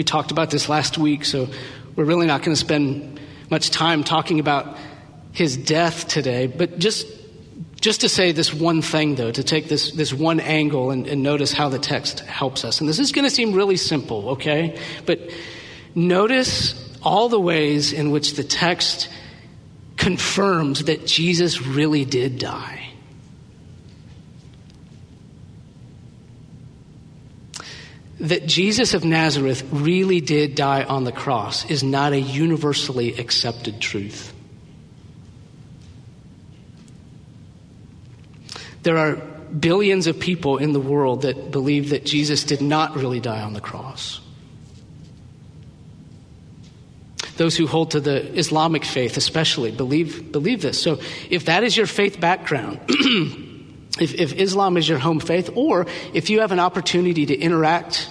We 0.00 0.04
talked 0.04 0.30
about 0.30 0.48
this 0.48 0.70
last 0.70 0.96
week, 0.96 1.26
so 1.26 1.46
we're 1.94 2.06
really 2.06 2.26
not 2.26 2.40
going 2.40 2.54
to 2.54 2.58
spend 2.58 3.20
much 3.50 3.68
time 3.68 4.02
talking 4.02 4.40
about 4.40 4.78
his 5.32 5.58
death 5.58 6.08
today, 6.08 6.46
but 6.46 6.78
just 6.78 7.06
just 7.82 8.00
to 8.00 8.08
say 8.08 8.32
this 8.32 8.54
one 8.54 8.80
thing, 8.80 9.16
though, 9.16 9.30
to 9.30 9.44
take 9.44 9.68
this, 9.68 9.90
this 9.90 10.10
one 10.10 10.40
angle 10.40 10.90
and, 10.90 11.06
and 11.06 11.22
notice 11.22 11.52
how 11.52 11.68
the 11.68 11.78
text 11.78 12.20
helps 12.20 12.64
us. 12.64 12.80
And 12.80 12.88
this 12.88 12.98
is 12.98 13.12
going 13.12 13.26
to 13.26 13.30
seem 13.30 13.52
really 13.52 13.76
simple, 13.76 14.30
okay? 14.30 14.80
But 15.04 15.20
notice 15.94 16.98
all 17.02 17.28
the 17.28 17.38
ways 17.38 17.92
in 17.92 18.10
which 18.10 18.36
the 18.36 18.44
text 18.44 19.10
confirms 19.98 20.84
that 20.84 21.06
Jesus 21.06 21.60
really 21.60 22.06
did 22.06 22.38
die. 22.38 22.79
That 28.20 28.46
Jesus 28.46 28.94
of 28.94 29.04
Nazareth 29.04 29.66
really 29.72 30.20
did 30.20 30.54
die 30.54 30.84
on 30.84 31.04
the 31.04 31.12
cross 31.12 31.64
is 31.70 31.82
not 31.82 32.12
a 32.12 32.20
universally 32.20 33.14
accepted 33.18 33.80
truth. 33.80 34.32
There 38.82 38.98
are 38.98 39.16
billions 39.16 40.06
of 40.06 40.20
people 40.20 40.58
in 40.58 40.72
the 40.72 40.80
world 40.80 41.22
that 41.22 41.50
believe 41.50 41.90
that 41.90 42.04
Jesus 42.04 42.44
did 42.44 42.60
not 42.60 42.96
really 42.96 43.20
die 43.20 43.42
on 43.42 43.52
the 43.52 43.60
cross. 43.60 44.20
Those 47.36 47.56
who 47.56 47.66
hold 47.66 47.92
to 47.92 48.00
the 48.00 48.38
Islamic 48.38 48.84
faith, 48.84 49.16
especially, 49.16 49.70
believe, 49.70 50.30
believe 50.30 50.60
this. 50.60 50.80
So, 50.80 51.00
if 51.30 51.46
that 51.46 51.64
is 51.64 51.74
your 51.74 51.86
faith 51.86 52.20
background, 52.20 52.80
if, 53.98 54.14
if 54.14 54.32
Islam 54.34 54.76
is 54.76 54.88
your 54.88 54.98
home 54.98 55.20
faith, 55.20 55.50
or 55.54 55.86
if 56.14 56.30
you 56.30 56.40
have 56.40 56.52
an 56.52 56.60
opportunity 56.60 57.26
to 57.26 57.36
interact 57.36 58.08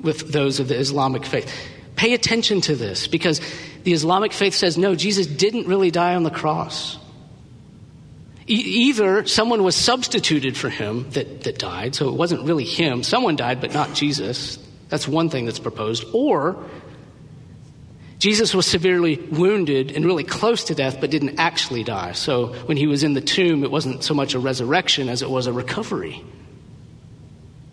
with 0.00 0.32
those 0.32 0.58
of 0.58 0.68
the 0.68 0.76
Islamic 0.76 1.24
faith, 1.24 1.52
pay 1.94 2.14
attention 2.14 2.60
to 2.62 2.74
this 2.74 3.06
because 3.06 3.40
the 3.84 3.92
Islamic 3.92 4.32
faith 4.32 4.54
says 4.54 4.76
no, 4.76 4.94
Jesus 4.94 5.26
didn't 5.26 5.66
really 5.66 5.90
die 5.90 6.14
on 6.14 6.22
the 6.22 6.30
cross. 6.30 6.98
Either 8.46 9.24
someone 9.26 9.62
was 9.62 9.76
substituted 9.76 10.56
for 10.56 10.68
him 10.68 11.08
that, 11.10 11.42
that 11.44 11.58
died, 11.58 11.94
so 11.94 12.08
it 12.08 12.14
wasn't 12.14 12.42
really 12.42 12.64
him. 12.64 13.04
Someone 13.04 13.36
died, 13.36 13.60
but 13.60 13.72
not 13.72 13.94
Jesus. 13.94 14.58
That's 14.88 15.06
one 15.06 15.30
thing 15.30 15.46
that's 15.46 15.60
proposed. 15.60 16.04
Or 16.12 16.68
Jesus 18.22 18.54
was 18.54 18.66
severely 18.66 19.16
wounded 19.16 19.90
and 19.90 20.04
really 20.04 20.22
close 20.22 20.62
to 20.62 20.76
death, 20.76 21.00
but 21.00 21.10
didn't 21.10 21.40
actually 21.40 21.82
die. 21.82 22.12
So 22.12 22.54
when 22.66 22.76
he 22.76 22.86
was 22.86 23.02
in 23.02 23.14
the 23.14 23.20
tomb, 23.20 23.64
it 23.64 23.70
wasn't 23.72 24.04
so 24.04 24.14
much 24.14 24.34
a 24.34 24.38
resurrection 24.38 25.08
as 25.08 25.22
it 25.22 25.28
was 25.28 25.48
a 25.48 25.52
recovery. 25.52 26.22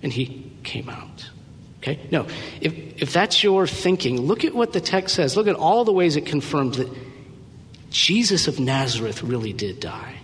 And 0.01 0.11
he 0.11 0.51
came 0.63 0.89
out. 0.89 1.29
Okay? 1.77 1.99
No, 2.09 2.25
if, 2.61 2.73
if 2.99 3.13
that's 3.13 3.43
your 3.43 3.67
thinking, 3.67 4.21
look 4.21 4.43
at 4.43 4.55
what 4.55 4.73
the 4.73 4.81
text 4.81 5.13
says. 5.13 5.37
Look 5.37 5.45
at 5.45 5.55
all 5.55 5.85
the 5.85 5.93
ways 5.93 6.15
it 6.15 6.25
confirms 6.25 6.77
that 6.77 6.89
Jesus 7.91 8.47
of 8.47 8.59
Nazareth 8.59 9.21
really 9.21 9.53
did 9.53 9.79
die. 9.79 10.15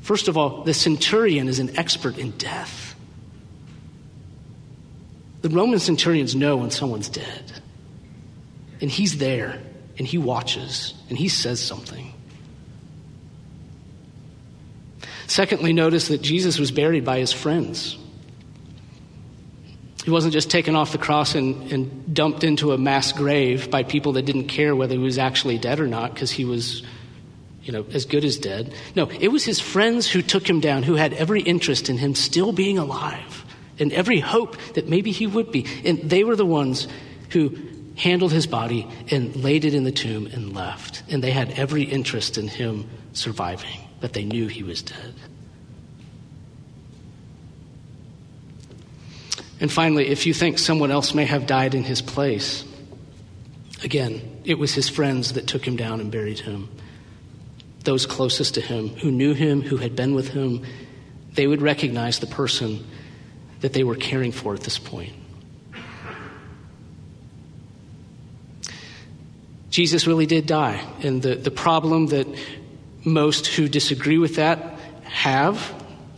First 0.00 0.28
of 0.28 0.38
all, 0.38 0.62
the 0.64 0.72
centurion 0.72 1.46
is 1.48 1.58
an 1.58 1.76
expert 1.76 2.16
in 2.16 2.30
death. 2.38 2.94
The 5.42 5.50
Roman 5.50 5.78
centurions 5.78 6.34
know 6.34 6.56
when 6.56 6.70
someone's 6.70 7.10
dead. 7.10 7.60
And 8.80 8.90
he's 8.90 9.18
there, 9.18 9.58
and 9.98 10.06
he 10.06 10.18
watches, 10.18 10.94
and 11.08 11.18
he 11.18 11.28
says 11.28 11.60
something. 11.60 12.12
Secondly, 15.26 15.72
notice 15.72 16.08
that 16.08 16.22
Jesus 16.22 16.58
was 16.58 16.70
buried 16.70 17.04
by 17.04 17.18
his 17.18 17.32
friends. 17.32 17.98
He 20.04 20.10
wasn't 20.10 20.32
just 20.32 20.50
taken 20.50 20.76
off 20.76 20.92
the 20.92 20.98
cross 20.98 21.34
and, 21.34 21.72
and 21.72 22.14
dumped 22.14 22.44
into 22.44 22.72
a 22.72 22.78
mass 22.78 23.12
grave 23.12 23.70
by 23.70 23.82
people 23.82 24.12
that 24.12 24.22
didn't 24.22 24.46
care 24.46 24.76
whether 24.76 24.94
he 24.94 25.00
was 25.00 25.18
actually 25.18 25.58
dead 25.58 25.80
or 25.80 25.88
not 25.88 26.14
because 26.14 26.30
he 26.30 26.44
was, 26.44 26.84
you 27.64 27.72
know, 27.72 27.84
as 27.92 28.04
good 28.04 28.24
as 28.24 28.38
dead. 28.38 28.72
No, 28.94 29.10
it 29.10 29.28
was 29.28 29.44
his 29.44 29.58
friends 29.58 30.08
who 30.08 30.22
took 30.22 30.48
him 30.48 30.60
down, 30.60 30.84
who 30.84 30.94
had 30.94 31.12
every 31.12 31.40
interest 31.42 31.88
in 31.88 31.98
him 31.98 32.14
still 32.14 32.52
being 32.52 32.78
alive 32.78 33.44
and 33.80 33.92
every 33.92 34.20
hope 34.20 34.56
that 34.74 34.88
maybe 34.88 35.10
he 35.10 35.26
would 35.26 35.50
be. 35.50 35.66
And 35.84 35.98
they 36.08 36.22
were 36.22 36.36
the 36.36 36.46
ones 36.46 36.86
who 37.30 37.58
handled 37.96 38.32
his 38.32 38.46
body 38.46 38.86
and 39.10 39.34
laid 39.36 39.64
it 39.64 39.74
in 39.74 39.84
the 39.84 39.92
tomb 39.92 40.26
and 40.26 40.54
left. 40.54 41.02
And 41.08 41.24
they 41.24 41.30
had 41.30 41.50
every 41.52 41.82
interest 41.82 42.38
in 42.38 42.46
him 42.46 42.88
surviving, 43.12 43.80
but 44.00 44.12
they 44.12 44.24
knew 44.24 44.46
he 44.46 44.62
was 44.62 44.82
dead. 44.82 45.14
And 49.58 49.72
finally, 49.72 50.08
if 50.08 50.26
you 50.26 50.34
think 50.34 50.58
someone 50.58 50.90
else 50.90 51.14
may 51.14 51.24
have 51.24 51.46
died 51.46 51.74
in 51.74 51.82
his 51.82 52.02
place, 52.02 52.64
again, 53.82 54.42
it 54.44 54.58
was 54.58 54.74
his 54.74 54.88
friends 54.88 55.32
that 55.32 55.46
took 55.46 55.66
him 55.66 55.76
down 55.76 56.00
and 56.00 56.12
buried 56.12 56.40
him. 56.40 56.68
Those 57.84 58.04
closest 58.04 58.54
to 58.54 58.60
him, 58.60 58.88
who 58.88 59.10
knew 59.10 59.32
him, 59.32 59.62
who 59.62 59.78
had 59.78 59.96
been 59.96 60.14
with 60.14 60.28
him, 60.28 60.66
they 61.32 61.46
would 61.46 61.62
recognize 61.62 62.18
the 62.18 62.26
person 62.26 62.86
that 63.60 63.72
they 63.72 63.84
were 63.84 63.96
caring 63.96 64.32
for 64.32 64.54
at 64.54 64.60
this 64.60 64.78
point. 64.78 65.14
Jesus 69.76 70.06
really 70.06 70.24
did 70.24 70.46
die. 70.46 70.82
And 71.02 71.20
the, 71.20 71.34
the 71.34 71.50
problem 71.50 72.06
that 72.06 72.26
most 73.04 73.46
who 73.46 73.68
disagree 73.68 74.16
with 74.16 74.36
that 74.36 74.58
have 75.02 75.74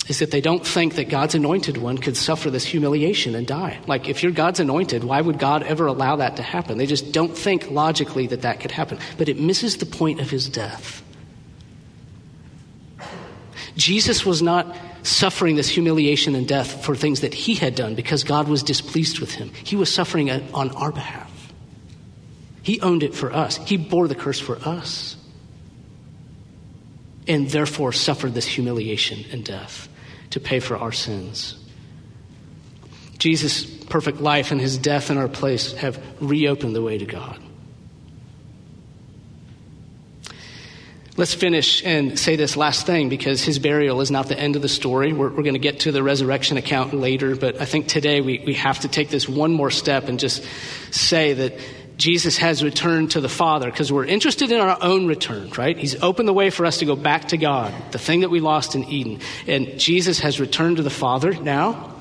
is 0.07 0.21
that 0.21 0.31
they 0.31 0.41
don't 0.41 0.65
think 0.65 0.95
that 0.95 1.09
God's 1.09 1.35
anointed 1.35 1.77
one 1.77 1.99
could 1.99 2.17
suffer 2.17 2.51
this 2.51 2.65
humiliation 2.65 3.35
and 3.35 3.49
die. 3.49 3.81
Like, 3.89 4.09
if 4.09 4.23
you're 4.23 4.31
God's 4.31 4.61
anointed, 4.61 5.03
why 5.03 5.21
would 5.21 5.41
God 5.41 5.65
ever 5.65 5.87
allow 5.87 6.15
that 6.15 6.37
to 6.37 6.43
happen? 6.43 6.79
They 6.79 6.87
just 6.87 7.11
don't 7.11 7.37
think 7.37 7.69
logically 7.69 8.29
that 8.29 8.43
that 8.43 8.61
could 8.61 8.71
happen. 8.71 9.01
But 9.17 9.29
it 9.29 9.41
misses 9.41 9.79
the 9.79 9.87
point 9.87 10.21
of 10.21 10.31
his 10.31 10.49
death. 10.49 11.03
Jesus 13.77 14.25
was 14.25 14.41
not 14.41 14.73
suffering 15.03 15.57
this 15.57 15.69
humiliation 15.69 16.37
and 16.37 16.47
death 16.47 16.85
for 16.85 16.95
things 16.95 17.23
that 17.23 17.35
he 17.35 17.57
had 17.57 17.75
done 17.75 17.97
because 17.97 18.23
God 18.23 18.47
was 18.47 18.63
displeased 18.63 19.19
with 19.19 19.33
him. 19.33 19.51
He 19.65 19.75
was 19.75 19.93
suffering 19.93 20.31
on 20.31 20.71
our 20.77 20.93
behalf. 20.93 21.38
He 22.69 22.83
owned 22.83 23.03
it 23.03 23.15
for 23.15 23.33
us, 23.33 23.57
He 23.57 23.79
bore 23.79 24.09
the 24.09 24.15
curse 24.15 24.39
for 24.39 24.57
us, 24.57 25.17
and 27.27 27.49
therefore 27.49 27.95
suffered 27.95 28.35
this 28.35 28.45
humiliation 28.45 29.25
and 29.33 29.43
death 29.43 29.89
to 30.33 30.39
pay 30.39 30.61
for 30.61 30.77
our 30.77 30.93
sins. 30.93 31.59
Jesus' 33.17 33.65
perfect 33.65 34.21
life 34.21 34.51
and 34.53 34.61
his 34.61 34.77
death 34.77 35.11
in 35.11 35.17
our 35.17 35.29
place 35.29 35.73
have 35.77 35.99
reopened 36.21 36.77
the 36.77 36.83
way 36.83 36.99
to 36.99 37.07
God. 37.07 37.41
Let's 41.17 41.33
finish 41.33 41.83
and 41.87 42.19
say 42.19 42.37
this 42.37 42.55
last 42.55 42.85
thing 42.85 43.09
because 43.09 43.43
his 43.43 43.59
burial 43.59 44.03
is 44.03 44.11
not 44.11 44.29
the 44.29 44.39
end 44.39 44.57
of 44.57 44.63
the 44.63 44.69
story. 44.69 45.15
We're, 45.15 45.31
we're 45.31 45.43
going 45.43 45.55
to 45.55 45.59
get 45.59 45.81
to 45.81 45.91
the 45.91 46.03
resurrection 46.03 46.59
account 46.59 46.93
later, 46.93 47.35
but 47.35 47.61
I 47.63 47.65
think 47.65 47.89
today 47.89 48.21
we, 48.21 48.43
we 48.47 48.55
have 48.55 48.81
to 48.81 48.89
take 48.89 49.09
this 49.09 49.27
one 49.27 49.55
more 49.55 49.71
step 49.71 50.09
and 50.09 50.21
just 50.21 50.45
say 50.93 51.33
that 51.33 51.55
Jesus 51.99 52.39
has 52.39 52.63
returned 52.63 53.11
to 53.11 53.21
the 53.21 53.29
Father 53.29 53.69
because 53.69 53.93
we're 53.93 54.05
interested 54.05 54.53
in 54.53 54.61
our 54.61 54.79
own 54.81 55.09
return, 55.09 55.51
right? 55.59 55.77
He's 55.77 56.01
opened 56.01 56.29
the 56.29 56.33
way 56.33 56.49
for 56.49 56.65
us 56.65 56.79
to 56.79 56.85
go 56.85 56.95
back 56.95 57.29
to 57.29 57.37
God, 57.37 57.75
the 57.91 57.99
thing 57.99 58.21
that 58.21 58.31
we 58.31 58.39
lost 58.39 58.77
in 58.77 58.85
Eden. 58.85 59.19
And 59.49 59.81
Jesus 59.81 60.21
has 60.21 60.39
returned 60.39 60.77
to 60.77 60.85
the 60.85 60.91
Father 60.91 61.33
now, 61.33 61.93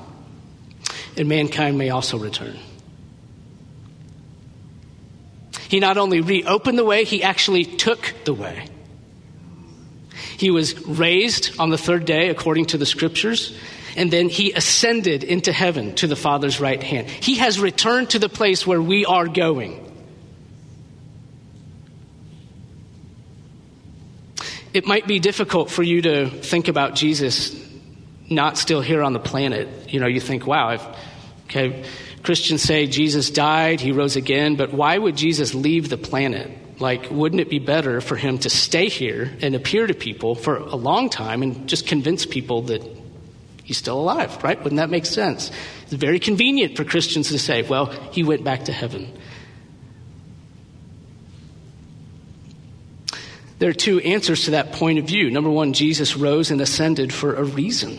and 1.16 1.28
mankind 1.28 1.76
may 1.76 1.90
also 1.90 2.16
return. 2.16 2.56
He 5.68 5.80
not 5.80 5.98
only 5.98 6.20
reopened 6.20 6.78
the 6.78 6.84
way, 6.84 7.02
he 7.02 7.24
actually 7.24 7.64
took 7.64 8.14
the 8.24 8.32
way. 8.32 8.68
He 10.38 10.52
was 10.52 10.86
raised 10.86 11.58
on 11.58 11.70
the 11.70 11.76
third 11.76 12.04
day 12.04 12.28
according 12.28 12.66
to 12.66 12.78
the 12.78 12.86
scriptures, 12.86 13.58
and 13.96 14.12
then 14.12 14.28
he 14.28 14.52
ascended 14.52 15.24
into 15.24 15.52
heaven 15.52 15.96
to 15.96 16.06
the 16.06 16.14
Father's 16.14 16.60
right 16.60 16.80
hand. 16.80 17.10
He 17.10 17.38
has 17.38 17.58
returned 17.58 18.10
to 18.10 18.20
the 18.20 18.28
place 18.28 18.64
where 18.64 18.80
we 18.80 19.04
are 19.04 19.26
going. 19.26 19.86
It 24.72 24.86
might 24.86 25.06
be 25.06 25.18
difficult 25.18 25.70
for 25.70 25.82
you 25.82 26.02
to 26.02 26.28
think 26.28 26.68
about 26.68 26.94
Jesus 26.94 27.56
not 28.30 28.58
still 28.58 28.80
here 28.80 29.02
on 29.02 29.12
the 29.12 29.20
planet. 29.20 29.68
You 29.92 30.00
know, 30.00 30.06
you 30.06 30.20
think, 30.20 30.46
wow, 30.46 30.70
if, 30.70 30.86
okay, 31.44 31.84
Christians 32.22 32.62
say 32.62 32.86
Jesus 32.86 33.30
died, 33.30 33.80
he 33.80 33.92
rose 33.92 34.16
again, 34.16 34.56
but 34.56 34.72
why 34.72 34.98
would 34.98 35.16
Jesus 35.16 35.54
leave 35.54 35.88
the 35.88 35.96
planet? 35.96 36.50
Like, 36.80 37.10
wouldn't 37.10 37.40
it 37.40 37.48
be 37.48 37.58
better 37.58 38.00
for 38.00 38.16
him 38.16 38.38
to 38.38 38.50
stay 38.50 38.88
here 38.88 39.32
and 39.40 39.54
appear 39.54 39.86
to 39.86 39.94
people 39.94 40.34
for 40.34 40.56
a 40.56 40.76
long 40.76 41.10
time 41.10 41.42
and 41.42 41.68
just 41.68 41.86
convince 41.86 42.26
people 42.26 42.62
that 42.62 42.86
he's 43.64 43.78
still 43.78 43.98
alive, 43.98 44.42
right? 44.44 44.58
Wouldn't 44.62 44.78
that 44.78 44.90
make 44.90 45.06
sense? 45.06 45.50
It's 45.82 45.92
very 45.94 46.20
convenient 46.20 46.76
for 46.76 46.84
Christians 46.84 47.30
to 47.30 47.38
say, 47.38 47.62
well, 47.62 47.86
he 48.12 48.22
went 48.22 48.44
back 48.44 48.66
to 48.66 48.72
heaven. 48.72 49.12
There 53.58 53.70
are 53.70 53.74
two 53.74 53.98
answers 54.00 54.44
to 54.44 54.52
that 54.52 54.72
point 54.72 54.98
of 54.98 55.06
view. 55.06 55.30
Number 55.30 55.50
one, 55.50 55.72
Jesus 55.72 56.16
rose 56.16 56.50
and 56.50 56.60
ascended 56.60 57.12
for 57.12 57.34
a 57.34 57.42
reason. 57.42 57.98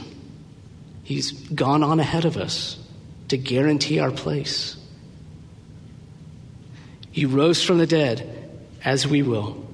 He's 1.03 1.31
gone 1.31 1.83
on 1.83 1.99
ahead 1.99 2.25
of 2.25 2.37
us 2.37 2.77
to 3.27 3.37
guarantee 3.37 3.99
our 3.99 4.11
place. 4.11 4.77
He 7.11 7.25
rose 7.25 7.63
from 7.63 7.77
the 7.77 7.87
dead, 7.87 8.49
as 8.85 9.05
we 9.05 9.21
will. 9.21 9.65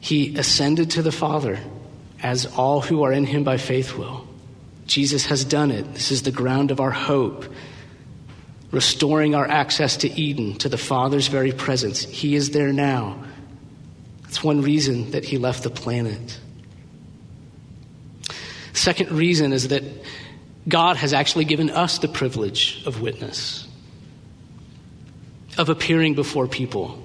He 0.00 0.36
ascended 0.36 0.90
to 0.92 1.02
the 1.02 1.12
Father, 1.12 1.58
as 2.22 2.46
all 2.46 2.80
who 2.80 3.02
are 3.04 3.12
in 3.12 3.24
him 3.24 3.44
by 3.44 3.56
faith 3.56 3.96
will. 3.96 4.26
Jesus 4.86 5.26
has 5.26 5.44
done 5.44 5.70
it. 5.70 5.94
This 5.94 6.10
is 6.10 6.22
the 6.22 6.32
ground 6.32 6.70
of 6.70 6.80
our 6.80 6.90
hope, 6.90 7.46
restoring 8.72 9.34
our 9.34 9.48
access 9.48 9.98
to 9.98 10.10
Eden, 10.10 10.58
to 10.58 10.68
the 10.68 10.76
Father's 10.76 11.28
very 11.28 11.52
presence. 11.52 12.02
He 12.02 12.34
is 12.34 12.50
there 12.50 12.72
now 12.72 13.24
that's 14.30 14.44
one 14.44 14.62
reason 14.62 15.10
that 15.10 15.24
he 15.24 15.38
left 15.38 15.64
the 15.64 15.70
planet. 15.70 16.38
Second 18.72 19.10
reason 19.10 19.52
is 19.52 19.66
that 19.68 19.82
God 20.68 20.96
has 20.98 21.12
actually 21.12 21.46
given 21.46 21.68
us 21.68 21.98
the 21.98 22.06
privilege 22.06 22.80
of 22.86 23.00
witness, 23.00 23.66
of 25.58 25.68
appearing 25.68 26.14
before 26.14 26.46
people 26.46 27.02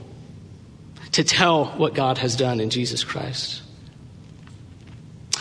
to 1.13 1.23
tell 1.23 1.65
what 1.65 1.95
God 1.95 2.19
has 2.19 2.35
done 2.35 2.59
in 2.59 2.69
Jesus 2.69 3.03
Christ. 3.03 3.63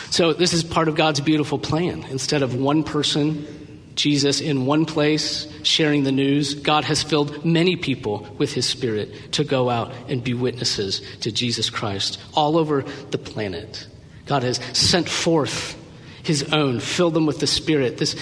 So, 0.09 0.33
this 0.33 0.53
is 0.53 0.63
part 0.63 0.87
of 0.87 0.95
God's 0.95 1.19
beautiful 1.19 1.59
plan. 1.59 2.03
Instead 2.09 2.41
of 2.41 2.55
one 2.55 2.83
person, 2.83 3.64
Jesus, 3.95 4.41
in 4.41 4.65
one 4.65 4.85
place 4.85 5.47
sharing 5.63 6.03
the 6.03 6.11
news, 6.11 6.53
God 6.53 6.83
has 6.83 7.01
filled 7.01 7.45
many 7.45 7.75
people 7.75 8.27
with 8.37 8.53
His 8.53 8.65
Spirit 8.65 9.33
to 9.33 9.43
go 9.43 9.69
out 9.69 9.93
and 10.09 10.23
be 10.23 10.33
witnesses 10.33 11.01
to 11.21 11.31
Jesus 11.31 11.69
Christ 11.69 12.19
all 12.33 12.57
over 12.57 12.83
the 13.11 13.17
planet. 13.17 13.87
God 14.25 14.43
has 14.43 14.57
sent 14.77 15.07
forth 15.07 15.77
His 16.23 16.43
own, 16.51 16.79
filled 16.79 17.13
them 17.13 17.25
with 17.25 17.39
the 17.39 17.47
Spirit. 17.47 17.97
This, 17.97 18.15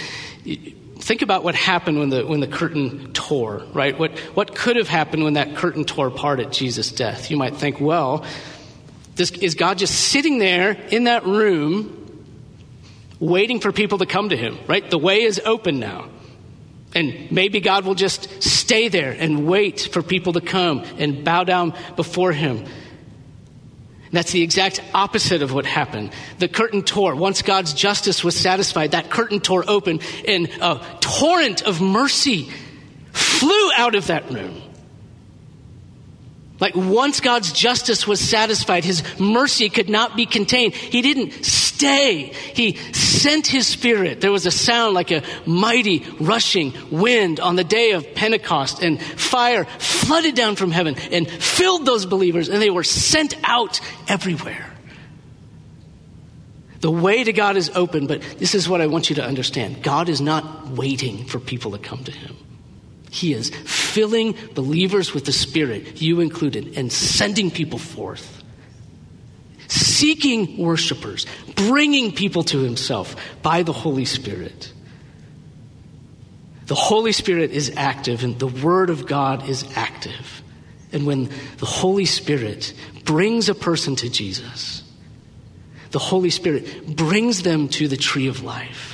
think 0.97 1.21
about 1.21 1.43
what 1.43 1.55
happened 1.55 1.99
when 1.99 2.09
the, 2.09 2.25
when 2.25 2.39
the 2.39 2.47
curtain 2.47 3.12
tore, 3.13 3.63
right? 3.73 3.97
What, 3.97 4.17
what 4.36 4.55
could 4.55 4.75
have 4.75 4.88
happened 4.88 5.23
when 5.23 5.33
that 5.33 5.55
curtain 5.55 5.86
tore 5.86 6.07
apart 6.07 6.39
at 6.39 6.51
Jesus' 6.51 6.91
death? 6.91 7.31
You 7.31 7.38
might 7.38 7.57
think, 7.57 7.81
well, 7.81 8.25
this, 9.15 9.31
is 9.31 9.55
God 9.55 9.77
just 9.79 9.95
sitting 9.95 10.38
there 10.38 10.71
in 10.71 11.05
that 11.05 11.25
room 11.25 12.03
waiting 13.19 13.60
for 13.60 13.71
people 13.71 13.99
to 13.99 14.06
come 14.06 14.30
to 14.30 14.38
him, 14.38 14.58
right? 14.67 14.89
The 14.89 14.97
way 14.97 15.21
is 15.23 15.41
open 15.45 15.80
now. 15.80 16.10
And 16.95 17.32
maybe 17.32 17.60
God 17.60 17.86
will 17.86 17.95
just 17.95 18.43
stay 18.43 18.88
there 18.88 19.12
and 19.12 19.47
wait 19.47 19.82
for 19.82 20.04
people 20.04 20.34
to 20.34 20.41
come 20.41 20.84
and 20.97 21.23
bow 21.23 21.43
down 21.43 21.73
before 21.95 22.32
him. 22.32 22.65
That's 24.12 24.32
the 24.32 24.43
exact 24.43 24.80
opposite 24.93 25.41
of 25.41 25.54
what 25.54 25.65
happened. 25.65 26.12
The 26.38 26.47
curtain 26.47 26.84
tore. 26.84 27.15
Once 27.15 27.41
God's 27.41 27.73
justice 27.73 28.23
was 28.23 28.36
satisfied, 28.36 28.91
that 28.91 29.10
curtain 29.10 29.39
tore 29.39 29.63
open 29.67 30.02
and 30.28 30.47
a 30.62 30.80
torrent 30.99 31.63
of 31.63 31.82
mercy 31.82 32.52
flew 33.12 33.71
out 33.76 33.95
of 33.95 34.08
that 34.08 34.32
room. 34.32 34.62
Like 36.60 36.76
once 36.76 37.20
God's 37.20 37.52
justice 37.52 38.08
was 38.08 38.20
satisfied, 38.20 38.86
his 38.86 39.04
mercy 39.20 39.70
could 39.70 39.89
not 39.89 40.16
be 40.16 40.26
contained. 40.26 40.74
He 40.74 41.02
didn't 41.02 41.44
stay. 41.44 42.32
He 42.54 42.76
sent 42.94 43.48
his 43.48 43.68
spirit. 43.68 44.22
There 44.22 44.32
was 44.32 44.46
a 44.46 44.52
sound 44.52 44.94
like 44.94 45.12
a 45.12 45.24
mighty 45.46 46.06
rushing 46.20 46.74
wind 46.92 47.39
on 47.39 47.56
the 47.56 47.63
day 47.63 47.92
of 47.92 48.13
Pentecost 48.13 48.82
and 48.84 49.02
fire 49.02 49.66
flooded 49.66 50.36
down 50.36 50.56
from 50.56 50.72
heaven 50.72 50.96
and 51.12 51.30
filled 51.30 51.86
those 51.86 52.06
believers 52.06 52.50
and 52.50 52.62
they 52.62 52.70
were 52.70 52.84
sent 52.84 53.36
out 53.44 53.82
everywhere. 54.08 54.70
The 56.82 56.92
way 56.92 57.24
to 57.24 57.32
God 57.32 57.56
is 57.56 57.72
open, 57.76 58.08
but 58.08 58.22
this 58.39 58.54
is 58.54 58.68
what 58.68 58.82
I 58.82 58.88
want 58.88 59.10
you 59.10 59.16
to 59.16 59.24
understand. 59.24 59.82
God 59.82 60.10
is 60.10 60.20
not 60.20 60.68
waiting 60.68 61.26
for 61.26 61.39
people 61.39 61.72
to 61.72 61.78
come 61.78 62.04
to 62.04 62.12
him. 62.12 62.36
He 63.10 63.34
is 63.34 63.52
filling 63.93 64.36
believers 64.56 65.13
with 65.13 65.25
the 65.25 65.32
Spirit, 65.32 66.01
you 66.01 66.19
included, 66.19 66.77
and 66.77 66.91
sending 66.91 67.51
people 67.51 67.77
forth. 67.77 68.43
Seeking 69.67 70.58
worshipers, 70.58 71.27
bringing 71.56 72.12
people 72.12 72.43
to 72.45 72.60
Himself 72.60 73.15
by 73.43 73.62
the 73.62 73.71
Holy 73.71 74.06
Spirit. 74.06 74.73
The 76.65 76.75
Holy 76.75 77.12
Spirit 77.12 77.51
is 77.51 77.71
active, 77.77 78.23
and 78.23 78.39
the 78.39 78.47
Word 78.47 78.89
of 78.89 79.06
God 79.06 79.47
is 79.47 79.65
active. 79.75 80.41
And 80.91 81.06
when 81.06 81.29
the 81.58 81.65
Holy 81.65 82.06
Spirit 82.06 82.73
brings 83.06 83.47
a 83.47 83.56
person 83.56 83.95
to 83.97 84.10
Jesus, 84.10 84.84
the 85.91 85.99
Holy 85.99 86.32
Spirit 86.32 86.95
brings 86.95 87.43
them 87.43 87.67
to 87.69 87.88
the 87.88 87.97
tree 87.97 88.27
of 88.27 88.43
life 88.43 88.93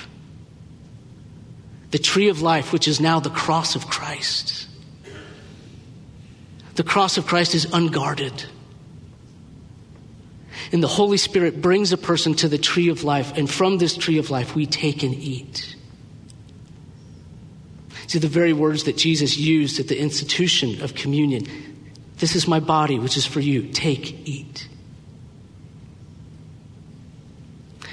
the 1.92 2.00
tree 2.00 2.30
of 2.30 2.42
life, 2.42 2.72
which 2.72 2.88
is 2.88 3.00
now 3.00 3.20
the 3.20 3.30
cross 3.30 3.76
of 3.76 3.88
Christ. 3.88 4.68
The 6.80 6.86
cross 6.86 7.18
of 7.18 7.28
Christ 7.28 7.56
is 7.56 7.66
unguarded. 7.74 8.46
And 10.72 10.82
the 10.82 10.88
Holy 10.88 11.18
Spirit 11.18 11.62
brings 11.62 11.92
a 11.92 11.98
person 11.98 12.36
to 12.36 12.48
the 12.48 12.58
tree 12.58 12.88
of 12.88 13.04
life, 13.04 13.34
and 13.36 13.50
from 13.50 13.80
this 13.80 13.98
tree 13.98 14.18
of 14.18 14.30
life 14.30 14.56
we 14.56 14.66
take 14.66 15.04
and 15.04 15.14
eat. 15.14 15.76
See, 18.08 18.20
the 18.20 18.30
very 18.30 18.54
words 18.54 18.86
that 18.86 18.96
Jesus 18.96 19.38
used 19.38 19.82
at 19.82 19.90
the 19.90 20.00
institution 20.00 20.82
of 20.82 20.96
communion 20.96 21.48
this 22.16 22.34
is 22.34 22.48
my 22.48 22.62
body, 22.62 22.98
which 22.98 23.18
is 23.18 23.26
for 23.26 23.42
you. 23.42 23.64
Take, 23.64 24.26
eat. 24.26 24.70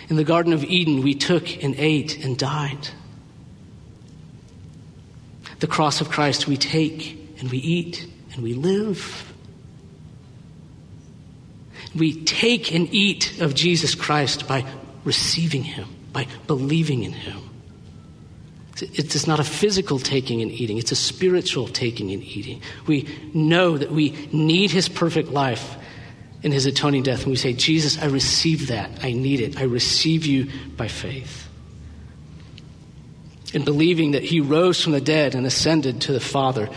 In 0.09 0.15
the 0.15 0.23
Garden 0.23 0.53
of 0.53 0.63
Eden, 0.63 1.03
we 1.03 1.17
took 1.17 1.61
and 1.61 1.75
ate 1.77 2.25
and 2.25 2.39
died. 2.39 2.91
The 5.59 5.67
cross 5.67 6.01
of 6.01 6.09
Christ 6.09 6.47
we 6.47 6.57
take 6.57 7.37
and 7.41 7.51
we 7.51 7.59
eat 7.59 8.07
and 8.37 8.45
we 8.45 8.55
live. 8.55 9.33
We 11.95 12.23
take 12.25 12.73
and 12.73 12.93
eat 12.93 13.41
of 13.41 13.55
Jesus 13.55 13.95
Christ 13.95 14.47
by 14.47 14.65
receiving 15.05 15.65
Him, 15.65 15.89
by 16.13 16.27
believing 16.47 17.03
in 17.03 17.13
Him. 17.13 17.41
It's 18.79 19.27
not 19.27 19.41
a 19.41 19.45
physical 19.45 19.99
taking 19.99 20.43
and 20.43 20.53
eating, 20.53 20.77
it's 20.77 20.93
a 20.93 20.97
spiritual 20.97 21.67
taking 21.67 22.13
and 22.13 22.23
eating. 22.23 22.61
We 22.87 23.09
know 23.33 23.79
that 23.79 23.91
we 23.91 24.11
need 24.33 24.71
His 24.71 24.89
perfect 24.89 25.31
life 25.31 25.77
in 26.43 26.53
His 26.53 26.67
atoning 26.67 27.03
death, 27.03 27.23
and 27.23 27.31
we 27.31 27.37
say, 27.37 27.55
Jesus, 27.55 27.99
I 27.99 28.07
receive 28.07 28.69
that. 28.69 29.03
I 29.03 29.13
need 29.13 29.41
it. 29.41 29.59
I 29.59 29.65
receive 29.65 30.27
you 30.27 30.49
by 30.77 30.89
faith 30.89 31.47
and 33.57 33.65
believing 33.65 34.11
that 34.11 34.23
he 34.23 34.41
rose 34.41 34.83
from 34.83 34.93
the 34.93 35.01
dead 35.01 35.35
and 35.35 35.47
ascended 35.47 36.03
to 36.03 36.13
the 36.13 36.21
Father, 36.21 36.69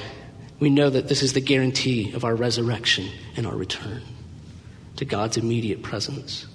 we 0.59 0.69
know 0.69 0.89
that 0.89 1.07
this 1.07 1.23
is 1.23 1.33
the 1.33 1.41
guarantee 1.41 2.11
of 2.13 2.25
our 2.25 2.35
resurrection 2.35 3.09
and 3.37 3.47
our 3.47 3.55
return 3.55 4.01
to 4.97 5.05
God's 5.05 5.37
immediate 5.37 5.81
presence. 5.81 6.45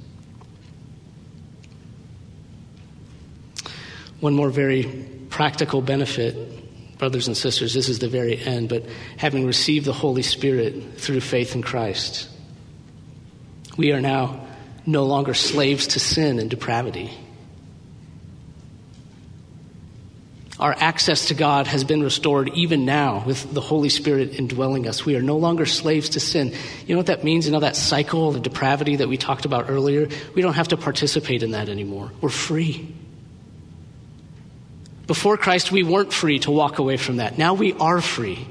One 4.21 4.35
more 4.35 4.51
very 4.51 5.07
practical 5.31 5.83
benefit, 5.83 6.99
brothers 6.99 7.27
and 7.27 7.37
sisters, 7.37 7.75
this 7.75 7.89
is 7.89 7.99
the 7.99 8.09
very 8.09 8.39
end, 8.39 8.69
but 8.69 8.85
having 9.17 9.47
received 9.47 9.87
the 9.87 9.93
Holy 9.93 10.23
Spirit 10.23 10.99
through 10.99 11.21
faith 11.21 11.55
in 11.55 11.63
Christ, 11.63 12.29
we 13.77 13.93
are 13.93 14.01
now 14.01 14.47
no 14.87 15.05
longer 15.05 15.35
slaves 15.35 15.89
to 15.89 16.01
sin 16.01 16.39
and 16.39 16.51
depravity. 16.51 17.11
Our 20.59 20.75
access 20.79 21.27
to 21.29 21.35
God 21.35 21.67
has 21.67 21.83
been 21.83 22.03
restored 22.03 22.49
even 22.55 22.85
now 22.85 23.25
with 23.27 23.53
the 23.53 23.61
Holy 23.61 23.89
Spirit 23.89 24.39
indwelling 24.39 24.87
us. 24.87 25.05
We 25.05 25.17
are 25.17 25.23
no 25.23 25.37
longer 25.37 25.67
slaves 25.67 26.11
to 26.11 26.21
sin. 26.21 26.55
You 26.87 26.95
know 26.95 26.99
what 26.99 27.07
that 27.07 27.25
means? 27.25 27.47
You 27.47 27.53
know 27.53 27.61
that 27.61 27.75
cycle 27.75 28.29
of 28.29 28.41
depravity 28.43 28.97
that 28.97 29.09
we 29.09 29.17
talked 29.17 29.47
about 29.47 29.69
earlier? 29.69 30.09
We 30.35 30.43
don't 30.43 30.53
have 30.53 30.69
to 30.69 30.77
participate 30.77 31.43
in 31.43 31.53
that 31.53 31.69
anymore. 31.69 32.13
We're 32.21 32.29
free. 32.29 32.95
Before 35.09 35.37
Christ, 35.37 35.73
we 35.73 35.83
weren't 35.83 36.13
free 36.13 36.39
to 36.41 36.53
walk 36.53 36.79
away 36.79 36.99
from 36.99 37.17
that. 37.17 37.37
Now 37.37 37.55
we 37.55 37.73
are 37.75 38.01
free. 38.01 38.47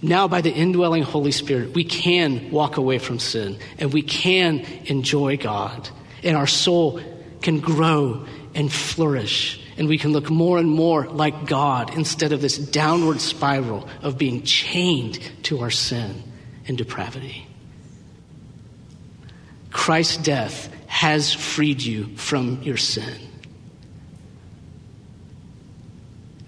Now, 0.00 0.28
by 0.28 0.40
the 0.40 0.52
indwelling 0.52 1.02
Holy 1.02 1.32
Spirit, 1.32 1.74
we 1.74 1.84
can 1.84 2.50
walk 2.50 2.76
away 2.76 2.98
from 2.98 3.18
sin 3.18 3.58
and 3.78 3.92
we 3.92 4.02
can 4.02 4.60
enjoy 4.86 5.36
God. 5.36 5.88
And 6.22 6.36
our 6.36 6.46
soul 6.46 7.00
can 7.40 7.60
grow 7.60 8.24
and 8.54 8.72
flourish 8.72 9.61
and 9.76 9.88
we 9.88 9.98
can 9.98 10.12
look 10.12 10.30
more 10.30 10.58
and 10.58 10.70
more 10.70 11.06
like 11.06 11.46
God 11.46 11.94
instead 11.94 12.32
of 12.32 12.40
this 12.40 12.58
downward 12.58 13.20
spiral 13.20 13.88
of 14.02 14.18
being 14.18 14.42
chained 14.42 15.18
to 15.44 15.60
our 15.60 15.70
sin 15.70 16.22
and 16.68 16.78
depravity. 16.78 17.46
Christ's 19.70 20.18
death 20.18 20.72
has 20.86 21.32
freed 21.32 21.82
you 21.82 22.14
from 22.16 22.62
your 22.62 22.76
sin. 22.76 23.32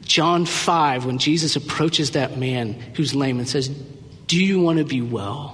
John 0.03 0.47
5, 0.47 1.07
when 1.07 1.19
Jesus 1.19 1.57
approaches 1.57 2.13
that 2.13 2.39
man 2.39 2.75
who's 2.95 3.15
lame 3.15 3.39
and 3.39 3.49
says, 3.49 3.69
Do 3.69 4.43
you 4.43 4.61
want 4.61 4.79
to 4.79 4.85
be 4.85 5.03
well? 5.03 5.54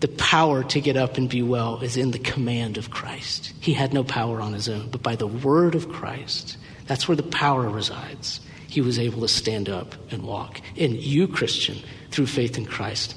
The 0.00 0.08
power 0.08 0.62
to 0.62 0.80
get 0.80 0.96
up 0.96 1.16
and 1.16 1.28
be 1.28 1.42
well 1.42 1.80
is 1.80 1.96
in 1.96 2.10
the 2.10 2.18
command 2.18 2.76
of 2.76 2.90
Christ. 2.90 3.52
He 3.60 3.72
had 3.72 3.94
no 3.94 4.04
power 4.04 4.40
on 4.40 4.52
his 4.52 4.68
own, 4.68 4.90
but 4.90 5.02
by 5.02 5.16
the 5.16 5.26
word 5.26 5.74
of 5.74 5.88
Christ, 5.88 6.58
that's 6.86 7.08
where 7.08 7.16
the 7.16 7.22
power 7.22 7.68
resides. 7.68 8.40
He 8.68 8.80
was 8.80 8.98
able 8.98 9.22
to 9.22 9.28
stand 9.28 9.68
up 9.68 9.94
and 10.10 10.22
walk. 10.22 10.60
And 10.76 10.94
you, 10.94 11.26
Christian, 11.26 11.78
through 12.10 12.26
faith 12.26 12.58
in 12.58 12.66
Christ, 12.66 13.16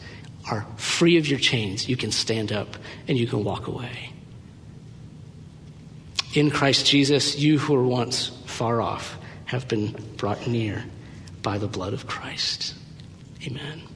are 0.50 0.66
free 0.78 1.18
of 1.18 1.28
your 1.28 1.40
chains. 1.40 1.90
You 1.90 1.98
can 1.98 2.12
stand 2.12 2.52
up 2.52 2.78
and 3.08 3.18
you 3.18 3.28
can 3.28 3.44
walk 3.44 3.68
away. 3.68 4.14
In 6.34 6.52
Christ 6.52 6.86
Jesus, 6.86 7.38
you 7.38 7.58
who 7.58 7.74
were 7.74 7.84
once 7.84 8.28
far 8.46 8.82
off 8.82 9.18
have 9.46 9.68
been 9.68 9.96
brought 10.16 10.48
near 10.48 10.86
by 11.42 11.58
the 11.58 11.68
blood 11.68 11.94
of 11.94 12.08
Christ. 12.08 12.76
Amen. 13.46 13.89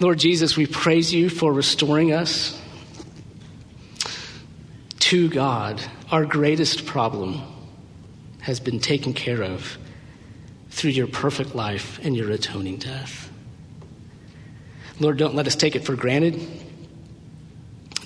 Lord 0.00 0.18
Jesus, 0.18 0.56
we 0.56 0.64
praise 0.66 1.12
you 1.12 1.28
for 1.28 1.52
restoring 1.52 2.10
us 2.10 2.58
to 5.00 5.28
God. 5.28 5.78
Our 6.10 6.24
greatest 6.24 6.86
problem 6.86 7.42
has 8.40 8.60
been 8.60 8.80
taken 8.80 9.12
care 9.12 9.42
of 9.42 9.76
through 10.70 10.92
your 10.92 11.06
perfect 11.06 11.54
life 11.54 12.00
and 12.02 12.16
your 12.16 12.30
atoning 12.30 12.78
death. 12.78 13.30
Lord, 14.98 15.18
don't 15.18 15.34
let 15.34 15.46
us 15.46 15.54
take 15.54 15.76
it 15.76 15.84
for 15.84 15.94
granted. 15.94 16.40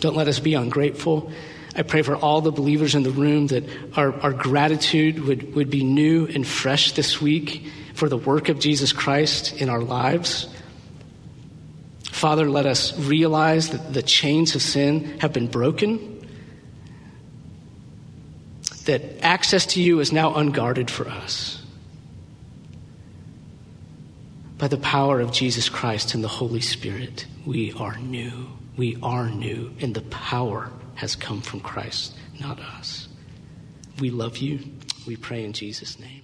Don't 0.01 0.17
let 0.17 0.27
us 0.27 0.41
be 0.41 0.55
ungrateful. 0.55 1.31
I 1.77 1.83
pray 1.83 2.03
for 2.03 2.17
all 2.17 2.41
the 2.41 2.51
believers 2.51 2.97
in 2.97 3.05
the 3.05 3.11
room 3.11 3.47
that 3.49 3.65
our, 3.97 4.13
our 4.21 4.33
gratitude 4.33 5.21
would, 5.21 5.55
would 5.55 5.71
be 5.71 5.85
new 5.85 6.27
and 6.27 6.45
fresh 6.45 6.91
this 6.93 7.21
week 7.21 7.69
for 7.95 8.09
the 8.09 8.19
work 8.19 8.49
of 8.49 8.59
Jesus 8.59 8.93
Christ 8.93 9.61
in 9.61 9.69
our 9.69 9.81
lives. 9.81 10.49
Father, 12.15 12.49
let 12.49 12.65
us 12.65 12.97
realize 12.97 13.71
that 13.71 13.93
the 13.93 14.01
chains 14.01 14.55
of 14.55 14.63
sin 14.63 15.19
have 15.19 15.33
been 15.33 15.49
broken, 15.49 16.25
that 18.85 19.03
access 19.21 19.67
to 19.67 19.83
you 19.83 19.99
is 19.99 20.13
now 20.13 20.33
unguarded 20.33 20.93
for 20.93 21.09
us. 21.09 21.61
By 24.59 24.69
the 24.69 24.77
power 24.77 25.21
of 25.21 25.33
Jesus 25.33 25.69
Christ 25.69 26.15
and 26.15 26.23
the 26.23 26.29
Holy 26.29 26.61
Spirit, 26.61 27.27
we 27.45 27.73
are 27.73 27.99
new. 27.99 28.47
We 28.77 28.97
are 29.03 29.29
new, 29.29 29.75
and 29.81 29.93
the 29.93 30.03
power 30.03 30.71
has 30.95 31.17
come 31.17 31.41
from 31.41 31.59
Christ, 31.61 32.15
not 32.41 32.61
us. 32.61 33.09
We 33.99 34.11
love 34.11 34.37
you. 34.37 34.61
We 35.05 35.17
pray 35.17 35.45
in 35.45 35.53
Jesus' 35.53 35.99
name. 35.99 36.24